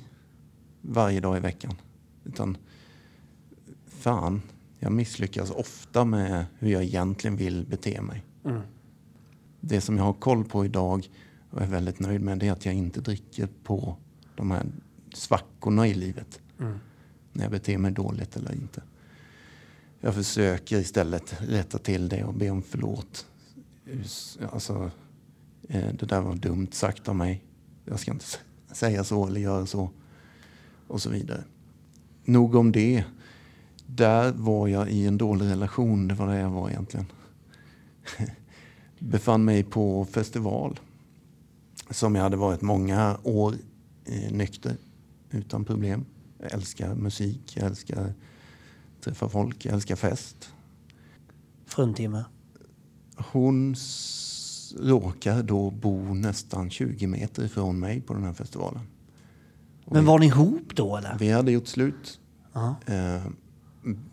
varje 0.81 1.19
dag 1.19 1.37
i 1.37 1.39
veckan. 1.39 1.73
Utan 2.25 2.57
fan, 3.87 4.41
jag 4.79 4.91
misslyckas 4.91 5.51
ofta 5.51 6.05
med 6.05 6.45
hur 6.59 6.71
jag 6.71 6.83
egentligen 6.83 7.37
vill 7.37 7.65
bete 7.65 8.01
mig. 8.01 8.23
Mm. 8.45 8.61
Det 9.59 9.81
som 9.81 9.97
jag 9.97 10.03
har 10.03 10.13
koll 10.13 10.43
på 10.43 10.65
idag 10.65 11.09
och 11.49 11.61
är 11.61 11.67
väldigt 11.67 11.99
nöjd 11.99 12.21
med 12.21 12.39
det 12.39 12.47
är 12.47 12.51
att 12.51 12.65
jag 12.65 12.75
inte 12.75 13.01
dricker 13.01 13.47
på 13.63 13.97
de 14.35 14.51
här 14.51 14.65
svackorna 15.13 15.87
i 15.87 15.93
livet. 15.93 16.39
Mm. 16.59 16.79
När 17.33 17.43
jag 17.43 17.51
beter 17.51 17.77
mig 17.77 17.91
dåligt 17.91 18.37
eller 18.37 18.53
inte. 18.53 18.81
Jag 19.99 20.15
försöker 20.15 20.77
istället 20.77 21.35
rätta 21.41 21.77
till 21.77 22.09
det 22.09 22.23
och 22.23 22.33
be 22.33 22.49
om 22.49 22.61
förlåt. 22.61 23.27
Alltså, 24.51 24.91
eh, 25.69 25.93
det 25.93 26.05
där 26.05 26.21
var 26.21 26.35
dumt 26.35 26.67
sagt 26.71 27.09
av 27.09 27.15
mig. 27.15 27.43
Jag 27.85 27.99
ska 27.99 28.11
inte 28.11 28.25
säga 28.71 29.03
så 29.03 29.27
eller 29.27 29.41
göra 29.41 29.65
så. 29.65 29.89
Och 30.87 31.01
så 31.01 31.09
vidare. 31.09 31.43
Nog 32.25 32.55
om 32.55 32.71
det. 32.71 33.03
Där 33.85 34.31
var 34.31 34.67
jag 34.67 34.89
i 34.89 35.07
en 35.07 35.17
dålig 35.17 35.45
relation. 35.45 36.07
Det 36.07 36.13
var 36.13 36.27
det 36.27 36.39
jag 36.39 36.49
var 36.49 36.69
egentligen. 36.69 37.05
Befann 38.99 39.45
mig 39.45 39.63
på 39.63 40.05
festival 40.05 40.79
som 41.89 42.15
jag 42.15 42.23
hade 42.23 42.37
varit 42.37 42.61
många 42.61 43.17
år 43.23 43.53
eh, 44.05 44.31
nykter 44.31 44.75
utan 45.31 45.65
problem. 45.65 46.05
Jag 46.39 46.51
älskar 46.53 46.95
musik, 46.95 47.57
jag 47.57 47.65
älskar 47.65 48.13
träffa 49.01 49.29
folk, 49.29 49.65
jag 49.65 49.73
älskar 49.73 49.95
fest. 49.95 50.49
Fruntimmer. 51.65 52.25
Hon 53.31 53.75
råkar 54.79 55.43
då 55.43 55.71
bo 55.71 56.13
nästan 56.13 56.69
20 56.69 57.07
meter 57.07 57.43
ifrån 57.45 57.79
mig 57.79 58.01
på 58.01 58.13
den 58.13 58.23
här 58.23 58.33
festivalen. 58.33 58.81
Och 59.85 59.93
Men 59.93 60.01
vi, 60.03 60.07
var 60.07 60.19
ni 60.19 60.25
ihop 60.25 60.75
då 60.75 60.97
eller? 60.97 61.17
vi 61.19 61.31
hade 61.31 61.51
gjort 61.51 61.67
slut. 61.67 62.19
Ja. 62.53 62.75
Eh, 62.85 63.25
m- 63.85 64.05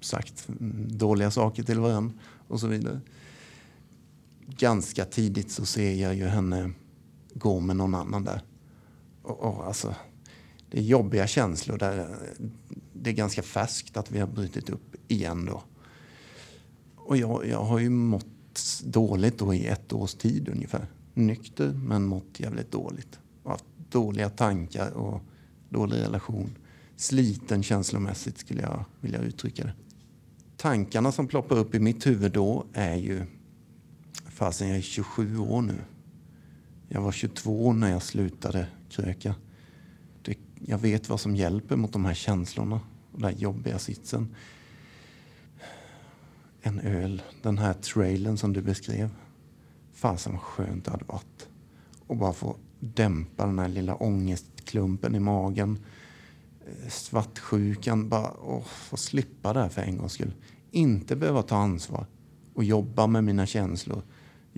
sagt 0.00 0.48
dåliga 0.88 1.30
saker 1.30 1.62
till 1.62 1.80
varandra 1.80 2.14
och 2.48 2.60
så 2.60 2.66
vidare. 2.66 3.00
Ganska 4.56 5.04
tidigt 5.04 5.50
så 5.50 5.66
ser 5.66 5.94
jag 5.94 6.14
ju 6.14 6.24
henne 6.24 6.70
gå 7.34 7.60
med 7.60 7.76
någon 7.76 7.94
annan 7.94 8.24
där. 8.24 8.42
Och, 9.22 9.40
och 9.40 9.66
alltså, 9.66 9.94
det 10.70 10.78
är 10.78 10.82
jobbiga 10.82 11.26
känslor 11.26 11.78
där. 11.78 12.18
Det 12.92 13.10
är 13.10 13.14
ganska 13.14 13.42
färskt 13.42 13.96
att 13.96 14.10
vi 14.10 14.18
har 14.18 14.26
brutit 14.26 14.70
upp 14.70 14.96
igen 15.08 15.44
då. 15.44 15.62
Och 16.96 17.16
jag, 17.16 17.46
jag 17.46 17.64
har 17.64 17.78
ju 17.78 17.90
mått 17.90 18.26
dåligt 18.84 19.38
då 19.38 19.54
i 19.54 19.66
ett 19.66 19.92
års 19.92 20.14
tid 20.14 20.48
ungefär. 20.48 20.86
Nykter 21.14 21.72
men 21.72 22.04
mått 22.04 22.40
jävligt 22.40 22.70
dåligt. 22.70 23.18
Och 23.42 23.50
haft 23.50 23.64
dåliga 23.90 24.30
tankar 24.30 24.90
och 24.90 25.20
dålig 25.68 25.96
relation. 25.96 26.58
Sliten 26.96 27.62
känslomässigt 27.62 28.38
skulle 28.38 28.62
jag 28.62 28.84
vilja 29.00 29.20
uttrycka 29.20 29.64
det. 29.64 29.72
Tankarna 30.56 31.12
som 31.12 31.26
ploppar 31.26 31.58
upp 31.58 31.74
i 31.74 31.80
mitt 31.80 32.06
huvud 32.06 32.32
då 32.32 32.66
är 32.72 32.96
ju... 32.96 33.26
Fasen, 34.38 34.68
jag 34.68 34.76
är 34.76 34.82
27 34.82 35.38
år 35.38 35.62
nu. 35.62 35.78
Jag 36.88 37.00
var 37.00 37.12
22 37.12 37.72
när 37.72 37.90
jag 37.90 38.02
slutade 38.02 38.66
kröka. 38.88 39.34
Det, 40.22 40.38
jag 40.60 40.78
vet 40.78 41.08
vad 41.08 41.20
som 41.20 41.36
hjälper 41.36 41.76
mot 41.76 41.92
de 41.92 42.04
här 42.04 42.14
känslorna 42.14 42.80
och 43.12 43.20
den 43.20 43.24
här 43.24 43.40
jobbiga 43.40 43.78
sitsen. 43.78 44.34
En 46.60 46.80
öl, 46.80 47.22
den 47.42 47.58
här 47.58 47.72
trailen 47.72 48.38
som 48.38 48.52
du 48.52 48.62
beskrev. 48.62 49.10
Fasen 49.92 50.32
vad 50.32 50.42
skönt 50.42 50.84
det 50.84 50.90
hade 50.90 51.04
varit. 51.04 51.48
Och 52.06 52.16
bara 52.16 52.32
få 52.32 52.56
dämpa 52.80 53.46
den 53.46 53.58
här 53.58 53.68
lilla 53.68 53.94
ångestklumpen 53.94 55.14
i 55.14 55.20
magen. 55.20 55.78
Eh, 56.66 56.88
svartsjukan, 56.88 58.08
bara 58.08 58.32
åh, 58.40 58.64
få 58.64 58.96
slippa 58.96 59.52
det 59.52 59.60
här 59.60 59.68
för 59.68 59.82
en 59.82 59.96
gångs 59.96 60.12
skull. 60.12 60.34
Inte 60.70 61.16
behöva 61.16 61.42
ta 61.42 61.56
ansvar 61.56 62.06
och 62.54 62.64
jobba 62.64 63.06
med 63.06 63.24
mina 63.24 63.46
känslor. 63.46 64.02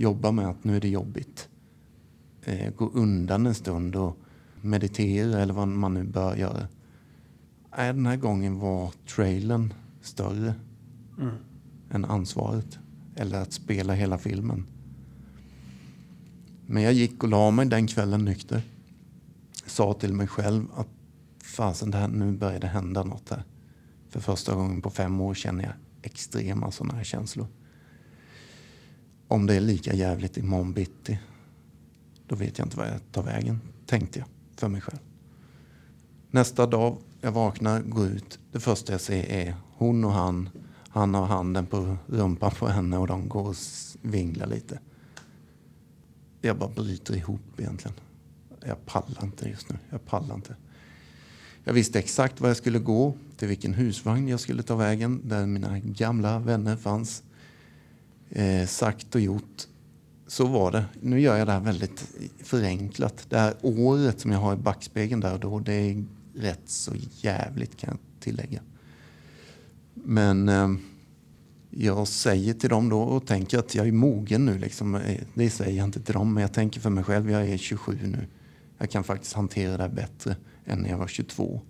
Jobba 0.00 0.30
med 0.30 0.48
att 0.48 0.64
nu 0.64 0.76
är 0.76 0.80
det 0.80 0.88
jobbigt. 0.88 1.48
Eh, 2.44 2.74
gå 2.74 2.90
undan 2.90 3.46
en 3.46 3.54
stund 3.54 3.96
och 3.96 4.16
meditera 4.62 5.40
eller 5.40 5.54
vad 5.54 5.68
man 5.68 5.94
nu 5.94 6.04
bör 6.04 6.36
göra. 6.36 6.68
Nej, 7.76 7.92
den 7.92 8.06
här 8.06 8.16
gången 8.16 8.58
var 8.58 8.92
trailern 9.14 9.74
större 10.02 10.54
Mm. 11.18 11.34
än 11.90 12.04
ansvaret. 12.04 12.78
Eller 13.14 13.42
att 13.42 13.52
spela 13.52 13.92
hela 13.92 14.18
filmen. 14.18 14.66
Men 16.66 16.82
jag 16.82 16.92
gick 16.92 17.22
och 17.22 17.28
la 17.28 17.50
mig 17.50 17.66
den 17.66 17.86
kvällen 17.86 18.24
nykter. 18.24 18.62
Sa 19.66 19.94
till 19.94 20.14
mig 20.14 20.26
själv 20.26 20.66
att 20.76 20.88
fasen, 21.42 21.90
det 21.90 21.98
här, 21.98 22.08
nu 22.08 22.32
börjar 22.32 22.60
det 22.60 22.66
hända 22.66 23.04
något 23.04 23.30
här. 23.30 23.44
För 24.08 24.20
första 24.20 24.54
gången 24.54 24.82
på 24.82 24.90
fem 24.90 25.20
år 25.20 25.34
känner 25.34 25.64
jag 25.64 25.72
extrema 26.02 26.70
sådana 26.70 26.94
här 26.94 27.04
känslor. 27.04 27.46
Om 29.30 29.46
det 29.46 29.54
är 29.54 29.60
lika 29.60 29.94
jävligt 29.94 30.36
imorgon 30.36 30.72
bitti, 30.72 31.18
då 32.26 32.36
vet 32.36 32.58
jag 32.58 32.66
inte 32.66 32.76
vad 32.76 32.86
jag 32.86 33.00
tar 33.12 33.22
vägen, 33.22 33.60
tänkte 33.86 34.18
jag 34.18 34.28
för 34.56 34.68
mig 34.68 34.80
själv. 34.80 34.98
Nästa 36.30 36.66
dag, 36.66 36.98
jag 37.20 37.32
vaknar, 37.32 37.80
går 37.80 38.06
ut. 38.06 38.38
Det 38.52 38.60
första 38.60 38.92
jag 38.92 39.00
ser 39.00 39.24
är 39.24 39.56
hon 39.76 40.04
och 40.04 40.12
han. 40.12 40.50
Han 40.88 41.14
har 41.14 41.26
handen 41.26 41.66
på 41.66 41.96
rumpan 42.06 42.50
på 42.50 42.68
henne 42.68 42.98
och 42.98 43.06
de 43.06 43.28
går 43.28 43.48
och 43.48 43.56
vinglar 44.02 44.46
lite. 44.46 44.80
Jag 46.40 46.58
bara 46.58 46.70
bryter 46.70 47.16
ihop 47.16 47.60
egentligen. 47.60 47.96
Jag 48.66 48.86
pallar 48.86 49.24
inte 49.24 49.48
just 49.48 49.70
nu. 49.70 49.78
Jag 49.90 50.06
pallar 50.06 50.34
inte. 50.34 50.56
Jag 51.64 51.72
visste 51.72 51.98
exakt 51.98 52.40
var 52.40 52.48
jag 52.48 52.56
skulle 52.56 52.78
gå, 52.78 53.14
till 53.36 53.48
vilken 53.48 53.74
husvagn 53.74 54.28
jag 54.28 54.40
skulle 54.40 54.62
ta 54.62 54.76
vägen, 54.76 55.20
där 55.28 55.46
mina 55.46 55.78
gamla 55.78 56.38
vänner 56.38 56.76
fanns. 56.76 57.22
Eh, 58.30 58.66
sagt 58.66 59.14
och 59.14 59.20
gjort. 59.20 59.66
Så 60.26 60.46
var 60.46 60.72
det. 60.72 60.84
Nu 61.00 61.20
gör 61.20 61.36
jag 61.36 61.48
det 61.48 61.52
här 61.52 61.60
väldigt 61.60 62.04
förenklat. 62.44 63.26
Det 63.28 63.38
här 63.38 63.54
året 63.62 64.20
som 64.20 64.32
jag 64.32 64.38
har 64.38 64.54
i 64.54 64.56
backspegeln 64.56 65.20
där 65.20 65.32
och 65.32 65.40
då, 65.40 65.58
det 65.58 65.72
är 65.72 66.04
rätt 66.34 66.62
så 66.64 66.92
jävligt 67.20 67.76
kan 67.76 67.90
jag 67.90 67.98
tillägga. 68.20 68.60
Men 69.94 70.48
eh, 70.48 70.68
jag 71.70 72.08
säger 72.08 72.54
till 72.54 72.70
dem 72.70 72.88
då 72.88 73.00
och 73.00 73.26
tänker 73.26 73.58
att 73.58 73.74
jag 73.74 73.88
är 73.88 73.92
mogen 73.92 74.46
nu. 74.46 74.58
Liksom. 74.58 74.94
Eh, 74.94 75.20
det 75.34 75.50
säger 75.50 75.76
jag 75.76 75.84
inte 75.84 76.00
till 76.00 76.14
dem, 76.14 76.34
men 76.34 76.40
jag 76.40 76.52
tänker 76.52 76.80
för 76.80 76.90
mig 76.90 77.04
själv. 77.04 77.30
Jag 77.30 77.48
är 77.48 77.56
27 77.56 77.98
nu. 78.02 78.26
Jag 78.78 78.90
kan 78.90 79.04
faktiskt 79.04 79.32
hantera 79.32 79.76
det 79.76 79.82
här 79.82 79.90
bättre 79.90 80.36
än 80.64 80.78
när 80.78 80.90
jag 80.90 80.98
var 80.98 81.06
22. 81.06 81.60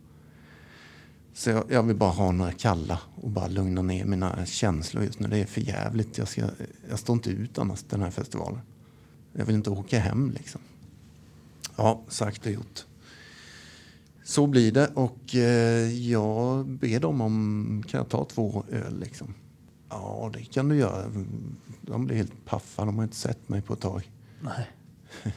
Så 1.32 1.50
jag, 1.50 1.64
jag 1.68 1.82
vill 1.82 1.96
bara 1.96 2.10
ha 2.10 2.32
några 2.32 2.52
kalla 2.52 3.00
och 3.14 3.30
bara 3.30 3.46
lugna 3.46 3.82
ner 3.82 4.04
mina 4.04 4.46
känslor 4.46 5.04
just 5.04 5.20
nu. 5.20 5.28
Det 5.28 5.38
är 5.38 5.46
för 5.46 5.60
jävligt. 5.60 6.18
Jag, 6.18 6.28
ska, 6.28 6.42
jag 6.88 6.98
står 6.98 7.14
inte 7.14 7.30
ut 7.30 7.58
annars 7.58 7.82
den 7.88 8.02
här 8.02 8.10
festivalen. 8.10 8.60
Jag 9.32 9.44
vill 9.44 9.54
inte 9.54 9.70
åka 9.70 9.98
hem 9.98 10.30
liksom. 10.30 10.60
Ja, 11.76 12.00
sagt 12.08 12.46
och 12.46 12.52
gjort. 12.52 12.84
Så 14.24 14.46
blir 14.46 14.72
det 14.72 14.88
och 14.94 15.34
eh, 15.34 16.08
jag 16.10 16.66
ber 16.66 17.00
dem 17.00 17.20
om, 17.20 17.82
kan 17.88 17.98
jag 17.98 18.08
ta 18.08 18.24
två 18.24 18.64
öl 18.70 19.00
liksom? 19.00 19.34
Ja, 19.88 20.30
det 20.32 20.44
kan 20.44 20.68
du 20.68 20.76
göra. 20.76 21.12
De 21.80 22.06
blir 22.06 22.16
helt 22.16 22.44
paffa, 22.44 22.84
de 22.84 22.96
har 22.96 23.04
inte 23.04 23.16
sett 23.16 23.48
mig 23.48 23.62
på 23.62 23.72
ett 23.72 23.80
tag. 23.80 24.10
Nej. 24.40 24.70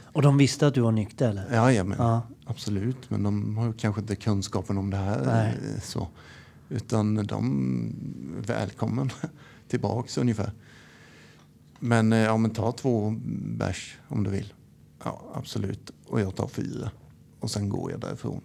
Och 0.03 0.21
de 0.21 0.37
visste 0.37 0.67
att 0.67 0.73
du 0.73 0.81
var 0.81 0.91
nykter 0.91 1.29
eller? 1.29 1.53
Ja, 1.55 1.71
ja, 1.71 1.83
men, 1.83 1.97
Ja. 1.97 2.21
absolut. 2.45 3.09
Men 3.09 3.23
de 3.23 3.57
har 3.57 3.73
kanske 3.73 4.01
inte 4.01 4.15
kunskapen 4.15 4.77
om 4.77 4.89
det 4.89 4.97
här. 4.97 5.25
Nej. 5.25 5.57
eh, 5.75 5.81
Så. 5.81 6.07
Utan 6.69 7.15
de 7.27 7.95
välkommen 8.47 9.09
tillbaks 9.67 10.17
ungefär. 10.17 10.51
Men, 11.79 12.13
eh, 12.13 12.19
ja, 12.19 12.37
men 12.37 12.51
ta 12.51 12.71
två 12.71 13.13
bärs 13.57 13.97
om 14.07 14.23
du 14.23 14.29
vill. 14.29 14.53
Ja, 15.03 15.21
absolut. 15.33 15.91
Och 16.07 16.21
jag 16.21 16.35
tar 16.35 16.47
fyra. 16.47 16.91
Och 17.39 17.51
sen 17.51 17.69
går 17.69 17.91
jag 17.91 17.99
därifrån. 17.99 18.41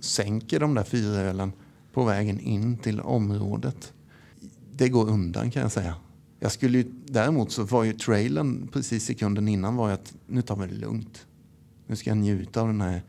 Sänker 0.00 0.60
de 0.60 0.74
där 0.74 0.84
fyra 0.84 1.16
ölen 1.20 1.52
på 1.92 2.04
vägen 2.04 2.40
in 2.40 2.76
till 2.78 3.00
området. 3.00 3.92
Det 4.72 4.88
går 4.88 5.08
undan 5.08 5.50
kan 5.50 5.62
jag 5.62 5.72
säga. 5.72 5.94
Jag 6.42 6.52
skulle 6.52 6.78
ju, 6.78 6.84
däremot 7.06 7.52
så 7.52 7.64
var 7.64 7.84
ju 7.84 7.92
trailern 7.92 8.68
precis 8.72 9.04
sekunden 9.04 9.48
innan 9.48 9.76
var 9.76 9.88
ju 9.88 9.94
att 9.94 10.14
nu 10.26 10.42
tar 10.42 10.56
vi 10.56 10.66
det 10.66 10.74
lugnt. 10.74 11.26
Nu 11.86 11.96
ska 11.96 12.10
jag 12.10 12.18
njuta 12.18 12.60
av 12.60 12.66
den 12.66 12.80
här 12.80 13.02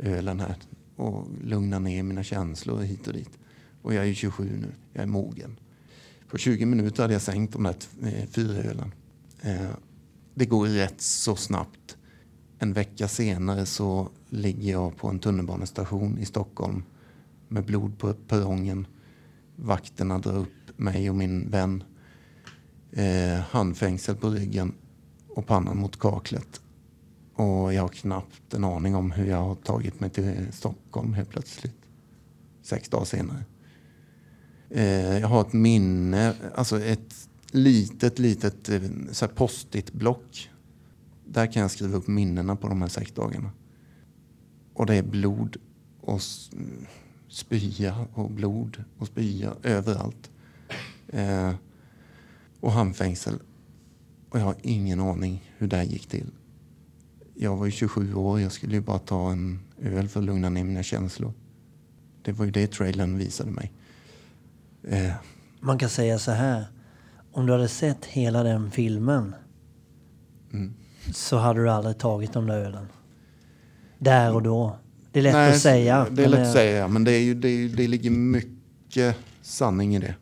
ölen 0.00 0.40
här 0.40 0.56
och 0.96 1.26
lugna 1.44 1.78
ner 1.78 2.02
mina 2.02 2.22
känslor 2.22 2.80
hit 2.80 3.06
och 3.06 3.12
dit. 3.12 3.38
Och 3.82 3.94
jag 3.94 4.02
är 4.02 4.08
ju 4.08 4.14
27 4.14 4.44
nu, 4.60 4.68
jag 4.92 5.02
är 5.02 5.06
mogen. 5.06 5.56
På 6.28 6.38
20 6.38 6.66
minuter 6.66 7.02
hade 7.02 7.12
jag 7.12 7.22
sänkt 7.22 7.52
de 7.52 7.62
där 7.62 7.76
eh, 8.02 8.26
fyra 8.28 8.54
ölen. 8.54 8.92
Eh, 9.40 9.70
det 10.34 10.46
går 10.46 10.66
rätt 10.66 11.00
så 11.00 11.36
snabbt. 11.36 11.96
En 12.58 12.72
vecka 12.72 13.08
senare 13.08 13.66
så 13.66 14.08
ligger 14.28 14.72
jag 14.72 14.96
på 14.96 15.08
en 15.08 15.18
tunnelbanestation 15.18 16.18
i 16.18 16.24
Stockholm 16.24 16.82
med 17.48 17.64
blod 17.64 17.98
på 17.98 18.12
perrongen. 18.12 18.86
Vakterna 19.56 20.18
drar 20.18 20.38
upp 20.38 20.78
mig 20.78 21.10
och 21.10 21.16
min 21.16 21.50
vän. 21.50 21.84
Eh, 22.92 23.40
handfängsel 23.40 24.16
på 24.16 24.30
ryggen 24.30 24.74
och 25.28 25.46
pannan 25.46 25.76
mot 25.76 25.98
kaklet. 25.98 26.60
Och 27.34 27.74
jag 27.74 27.82
har 27.82 27.88
knappt 27.88 28.54
en 28.54 28.64
aning 28.64 28.94
om 28.94 29.10
hur 29.10 29.26
jag 29.26 29.42
har 29.42 29.54
tagit 29.54 30.00
mig 30.00 30.10
till 30.10 30.52
Stockholm 30.52 31.14
helt 31.14 31.30
plötsligt. 31.30 31.76
Sex 32.62 32.88
dagar 32.88 33.04
senare. 33.04 33.44
Eh, 34.70 35.18
jag 35.18 35.28
har 35.28 35.40
ett 35.40 35.52
minne, 35.52 36.34
alltså 36.54 36.80
ett 36.80 37.28
litet, 37.50 38.18
litet 38.18 38.68
eh, 38.68 38.82
så 39.10 39.26
här 39.26 39.32
post-it-block. 39.32 40.50
Där 41.26 41.52
kan 41.52 41.62
jag 41.62 41.70
skriva 41.70 41.96
upp 41.96 42.08
minnena 42.08 42.56
på 42.56 42.68
de 42.68 42.82
här 42.82 42.88
sex 42.88 43.12
dagarna. 43.12 43.50
Och 44.74 44.86
det 44.86 44.94
är 44.94 45.02
blod 45.02 45.56
och 46.00 46.20
spya 47.28 48.06
och 48.14 48.30
blod 48.30 48.84
och 48.98 49.06
spya 49.06 49.52
överallt. 49.62 50.30
Eh, 51.08 51.54
och 52.62 52.72
handfängsel. 52.72 53.34
Och 54.30 54.38
jag 54.38 54.44
har 54.44 54.54
ingen 54.62 55.00
aning 55.00 55.52
hur 55.58 55.66
det 55.68 55.84
gick 55.84 56.06
till. 56.06 56.26
Jag 57.34 57.56
var 57.56 57.66
ju 57.66 57.70
27 57.72 58.14
år, 58.14 58.40
jag 58.40 58.52
skulle 58.52 58.74
ju 58.74 58.80
bara 58.80 58.98
ta 58.98 59.32
en 59.32 59.60
öl 59.82 60.08
för 60.08 60.20
att 60.20 60.26
lugna 60.26 60.48
ner 60.48 60.64
mina 60.64 60.82
känslor. 60.82 61.32
Det 62.22 62.32
var 62.32 62.44
ju 62.44 62.50
det 62.50 62.66
trailern 62.72 63.18
visade 63.18 63.50
mig. 63.50 63.72
Eh, 64.88 65.12
Man 65.60 65.78
kan 65.78 65.88
säga 65.88 66.18
så 66.18 66.30
här. 66.30 66.64
Om 67.32 67.46
du 67.46 67.52
hade 67.52 67.68
sett 67.68 68.04
hela 68.04 68.42
den 68.42 68.70
filmen 68.70 69.34
Mm. 70.52 70.74
så 71.14 71.36
hade 71.36 71.60
du 71.60 71.70
aldrig 71.70 71.98
tagit 71.98 72.32
de 72.32 72.46
där 72.46 72.58
ölen. 72.58 72.86
Där 73.98 74.34
och 74.34 74.42
då. 74.42 74.78
Det 75.12 75.18
är 75.18 75.22
lätt 75.22 75.32
Nej, 75.34 75.52
att 75.52 75.60
säga. 75.60 76.06
Det 76.10 76.24
är 76.24 76.28
lätt 76.28 76.46
att 76.46 76.52
säga, 76.52 76.88
men 76.88 77.04
det, 77.04 77.12
är 77.12 77.20
ju, 77.20 77.34
det, 77.34 77.48
är, 77.48 77.68
det 77.68 77.88
ligger 77.88 78.10
mycket 78.10 79.16
sanning 79.42 79.96
i 79.96 79.98
det. 79.98 80.14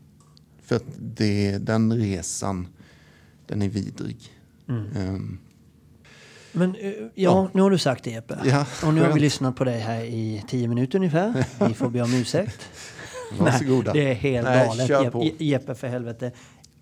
För 0.70 0.76
att 0.76 0.84
det, 0.98 1.58
den 1.58 1.92
resan, 1.92 2.68
den 3.46 3.62
är 3.62 3.68
vidrig. 3.68 4.16
Mm. 4.68 4.96
Ehm, 4.96 5.38
Men 6.52 6.74
eh, 6.74 6.92
ja, 7.14 7.48
nu 7.52 7.62
har 7.62 7.70
du 7.70 7.78
sagt 7.78 8.04
det 8.04 8.10
Jeppe. 8.10 8.38
Ja, 8.44 8.66
och 8.84 8.94
nu 8.94 9.00
har 9.00 9.12
vi 9.12 9.20
lyssnat 9.20 9.56
på 9.56 9.64
dig 9.64 9.80
här 9.80 10.04
i 10.04 10.44
tio 10.48 10.68
minuter 10.68 10.98
ungefär. 10.98 11.44
Vi 11.68 11.74
får 11.74 11.90
be 11.90 12.02
om 12.02 12.14
ursäkt. 12.14 12.60
varsågoda. 13.38 13.92
Nej, 13.92 14.04
det 14.04 14.10
är 14.10 14.14
helt 14.14 14.46
Nej, 14.46 14.66
galet. 14.66 14.88
Jeppe, 14.88 15.44
Jeppe 15.44 15.74
för 15.74 15.88
helvete. 15.88 16.32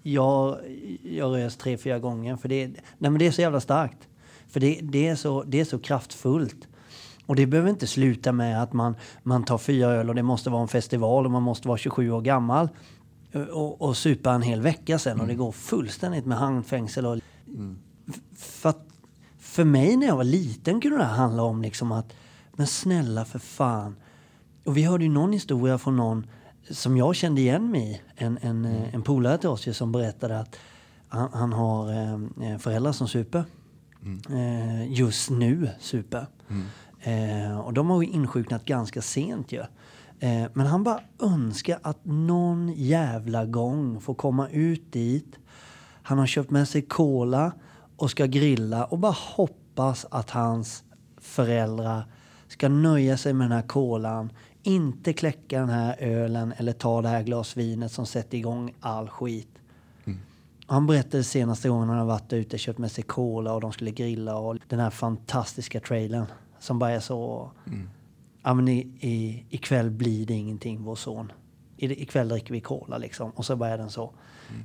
Jag, 0.03 0.59
jag 1.03 1.37
rös 1.37 1.57
tre, 1.57 1.79
fyra 1.79 1.99
gånger. 1.99 2.37
För 2.37 2.49
det, 2.49 2.67
nej, 2.67 3.11
men 3.11 3.19
det 3.19 3.27
är 3.27 3.31
så 3.31 3.41
jävla 3.41 3.61
starkt. 3.61 4.09
För 4.49 4.61
det, 4.61 4.79
det, 4.83 5.09
är 5.09 5.17
så, 5.17 5.43
det 5.43 5.61
är 5.61 5.65
så 5.65 5.79
kraftfullt. 5.79 6.69
Och 7.27 7.37
det 7.37 7.47
behöver 7.47 7.71
inte 7.71 7.87
sluta 7.87 8.33
med 8.33 8.63
att 8.63 8.73
man, 8.73 8.95
man 9.23 9.45
tar 9.45 9.59
fyra 9.59 9.89
öl 9.89 10.09
och 10.09 10.15
det 10.15 10.23
måste 10.23 10.51
vara 10.51 10.63
en 10.63 10.69
festival 10.69 11.25
och 11.25 11.31
man 11.31 11.43
måste 11.43 11.69
vara 11.69 11.79
27 11.79 12.11
år 12.11 12.21
gammal. 12.21 12.69
Eh, 13.33 13.41
Och, 13.43 13.83
och 13.83 13.97
supa 13.97 14.33
en 14.33 14.43
hel 14.43 14.61
vecka 14.61 14.99
sen 14.99 15.21
och 15.21 15.27
det 15.27 15.35
går 15.35 15.53
fullständigt 15.53 16.27
med 16.27 16.39
handfängsel. 16.39 17.07
Och, 17.07 17.17
F- 18.09 18.21
för, 18.37 18.69
att, 18.69 18.85
för 19.39 19.65
mig 19.65 19.97
när 19.97 20.07
jag 20.07 20.17
var 20.17 20.25
liten 20.25 20.81
kunde 20.81 20.99
det 20.99 21.05
handla 21.05 21.43
om 21.43 21.63
liksom 21.63 21.93
att 21.93 22.13
men 22.53 22.67
snälla 22.67 23.25
för 23.25 23.39
fan. 23.39 23.97
Och 24.65 24.77
vi 24.77 24.83
hörde 24.83 25.05
ju 25.05 25.11
någon 25.11 25.33
historia 25.33 25.79
från 25.79 25.97
någon 25.97 26.27
som 26.71 26.97
jag 26.97 27.17
kände 27.17 27.41
igen 27.41 27.71
mig 27.71 27.91
i. 27.91 28.01
En, 28.25 28.39
en, 28.43 28.65
eh, 28.65 28.95
en 28.95 29.03
polare 29.03 29.39
till 29.39 29.49
oss 29.49 29.77
som 29.77 29.93
berättade 29.93 30.41
att 30.41 30.57
han, 31.09 31.29
han 31.33 31.53
har 31.53 31.91
eh, 32.43 32.59
föräldrar 32.59 32.93
som 32.93 33.09
super. 33.09 33.45
Eh, 34.31 34.93
just 34.93 35.31
nu 35.31 35.71
super. 35.81 36.27
Eh, 37.01 37.59
och 37.61 37.73
de 37.73 37.91
har 37.91 38.03
ju 38.03 38.09
insjuknat 38.09 38.65
ganska 38.65 39.03
sent 39.03 39.53
ju. 39.53 39.63
Eh, 40.21 40.45
men 40.53 40.67
han 40.67 40.85
bara 40.85 41.01
önskar 41.23 41.79
att 41.83 41.99
någon 42.03 42.73
jävla 42.77 43.45
gång 43.45 44.01
få 44.01 44.15
komma 44.15 44.49
ut 44.49 44.93
dit. 44.93 45.39
Han 46.03 46.19
har 46.19 46.27
köpt 46.27 46.51
med 46.51 46.69
sig 46.69 46.83
cola 46.83 47.53
och 47.97 48.11
ska 48.11 48.27
grilla 48.27 48.85
och 48.85 48.99
bara 48.99 49.17
hoppas 49.19 50.07
att 50.11 50.31
hans 50.31 50.85
föräldrar 51.21 52.05
ska 52.49 52.69
nöja 52.69 53.17
sig 53.17 53.33
med 53.33 53.45
den 53.45 53.57
här 53.57 53.69
kolan, 53.69 54.33
inte 54.63 55.13
kläcka 55.13 55.61
den 55.61 55.69
här 55.69 55.97
ölen 55.99 56.55
eller 56.57 56.73
ta 56.73 57.03
det 57.03 57.09
här 57.09 57.23
glas 57.23 57.57
vinet 57.57 57.93
som 57.93 58.07
sätter 58.07 58.39
igång 58.39 58.75
all 58.81 59.09
skit. 59.09 59.49
Han 60.67 60.87
berättade 60.87 61.25
senaste 61.25 61.69
gången 61.69 61.89
han 61.89 61.99
har 61.99 62.07
varit 62.07 62.33
ute, 62.33 62.59
köpt 62.59 62.79
med 62.79 62.93
sig 62.93 63.05
cola 63.05 63.53
och 63.53 63.61
de 63.61 63.73
skulle 63.73 63.91
grilla 63.91 64.37
och 64.37 64.57
den 64.69 64.81
här 64.81 64.91
fantastiska 64.91 65.81
trailern 65.81 66.27
som 66.59 66.79
bara 66.79 66.91
är 66.91 67.01
så... 67.01 67.51
Ja 68.43 68.55
men 68.55 68.69
i, 68.69 68.79
i, 69.01 69.45
ikväll 69.51 69.91
blir 69.91 70.27
det 70.27 70.35
ingenting 70.35 70.83
vår 70.83 70.95
son. 70.95 71.33
I, 71.77 72.03
ikväll 72.03 72.29
dricker 72.29 72.53
vi 72.53 72.61
cola 72.61 72.99
liksom. 72.99 73.31
Och 73.31 73.45
så 73.45 73.57
bara 73.57 73.71
är 73.71 73.79
den 73.79 73.91
så. 73.91 74.13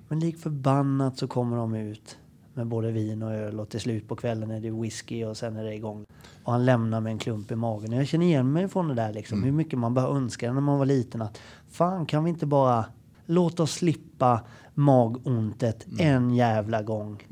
Men 0.07 0.19
lik 0.19 0.38
förbannat 0.38 1.17
så 1.17 1.27
kommer 1.27 1.57
de 1.57 1.75
ut 1.75 2.17
med 2.53 2.67
både 2.67 2.91
vin 2.91 3.23
och 3.23 3.31
öl 3.31 3.59
och 3.59 3.69
till 3.69 3.79
slut 3.79 4.07
på 4.07 4.15
kvällen 4.15 4.51
är 4.51 4.59
det 4.59 4.71
whisky 4.71 5.25
och 5.25 5.38
sen 5.38 5.55
är 5.55 5.63
det 5.63 5.75
igång. 5.75 6.05
Och 6.43 6.51
han 6.51 6.65
lämnar 6.65 7.01
med 7.01 7.12
en 7.12 7.19
klump 7.19 7.51
i 7.51 7.55
magen. 7.55 7.91
Jag 7.91 8.07
känner 8.07 8.25
igen 8.25 8.51
mig 8.51 8.67
från 8.67 8.88
det 8.88 8.93
där 8.93 9.13
liksom. 9.13 9.43
Hur 9.43 9.51
mycket 9.51 9.79
man 9.79 9.93
bara 9.93 10.07
önskar 10.07 10.53
när 10.53 10.62
man 10.62 10.79
var 10.79 10.86
liten 10.86 11.21
att 11.21 11.39
fan 11.69 12.05
kan 12.05 12.23
vi 12.23 12.29
inte 12.29 12.45
bara 12.45 12.86
låta 13.25 13.63
oss 13.63 13.71
slippa 13.71 14.41
magontet 14.73 15.86
en 15.99 16.36
jävla 16.36 16.81
gång. 16.81 17.23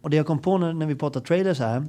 Och 0.00 0.10
det 0.10 0.16
jag 0.16 0.26
kom 0.26 0.38
på 0.38 0.58
när, 0.58 0.72
när 0.72 0.86
vi 0.86 0.94
pratar 0.94 1.20
trailers 1.20 1.58
här, 1.58 1.84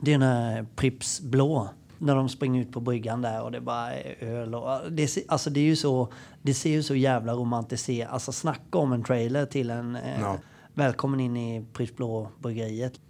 det 0.00 0.10
är 0.10 0.18
den 0.18 0.28
här 0.28 0.66
Pripps 0.76 1.20
blå. 1.20 1.68
När 1.98 2.14
de 2.14 2.28
springer 2.28 2.62
ut 2.62 2.72
på 2.72 2.80
bryggan 2.80 3.22
där 3.22 3.42
och 3.42 3.52
det 3.52 3.60
bara 3.60 3.94
är 3.94 4.24
öl 4.24 4.54
och... 4.54 4.92
Det, 4.92 5.18
alltså 5.28 5.50
det 5.50 5.60
är 5.60 5.64
ju 5.64 5.76
så... 5.76 6.08
Det 6.42 6.54
ser 6.54 6.70
ju 6.70 6.82
så 6.82 6.94
jävla 6.94 7.32
romantiserat... 7.32 8.12
Alltså 8.12 8.32
snacka 8.32 8.78
om 8.78 8.92
en 8.92 9.04
trailer 9.04 9.46
till 9.46 9.70
en... 9.70 9.96
Eh, 9.96 10.20
Ja. 10.20 10.38
Välkommen 10.74 11.20
in 11.20 11.36
i 11.36 11.64
Pripps 11.72 11.96
blå 11.96 12.28
bryggeriet. 12.38 13.00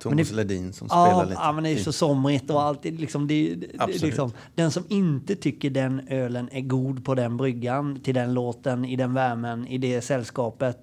Thomas 0.00 0.28
det- 0.28 0.34
Ledin 0.36 0.72
som 0.72 0.88
spelar 0.88 1.08
Ja, 1.10 1.22
lite. 1.22 1.40
ja, 1.42 1.52
men 1.52 1.64
det 1.64 1.70
är 1.70 1.74
ju 1.74 1.82
så 1.84 1.92
somrigt 1.92 2.50
och 2.50 2.62
alltid 2.62 3.00
liksom, 3.00 3.26
det, 3.28 3.54
det, 3.54 4.02
liksom... 4.02 4.32
Den 4.54 4.70
som 4.70 4.84
inte 4.88 5.36
tycker 5.36 5.70
den 5.70 6.08
ölen 6.08 6.48
är 6.52 6.60
god 6.60 7.04
på 7.04 7.14
den 7.14 7.36
bryggan, 7.36 8.00
till 8.00 8.14
den 8.14 8.34
låten, 8.34 8.84
i 8.84 8.96
den 8.96 9.14
värmen, 9.14 9.66
i 9.66 9.78
det 9.78 10.00
sällskapet, 10.00 10.78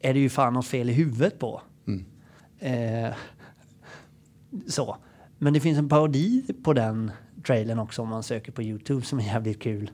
är 0.00 0.14
det 0.14 0.20
ju 0.20 0.28
fan 0.30 0.52
något 0.52 0.66
fel 0.66 0.90
i 0.90 0.92
huvudet 0.92 1.38
på. 1.38 1.62
Mm. 1.86 2.04
Eh, 2.58 3.14
så. 4.68 4.96
Men 5.38 5.52
det 5.52 5.60
finns 5.60 5.78
en 5.78 5.88
parodi 5.88 6.44
på 6.62 6.72
den 6.72 7.10
trailern 7.46 7.78
också 7.78 8.02
om 8.02 8.08
man 8.08 8.22
söker 8.22 8.52
på 8.52 8.62
Youtube 8.62 9.06
som 9.06 9.18
är 9.18 9.24
jävligt 9.24 9.62
kul. 9.62 9.90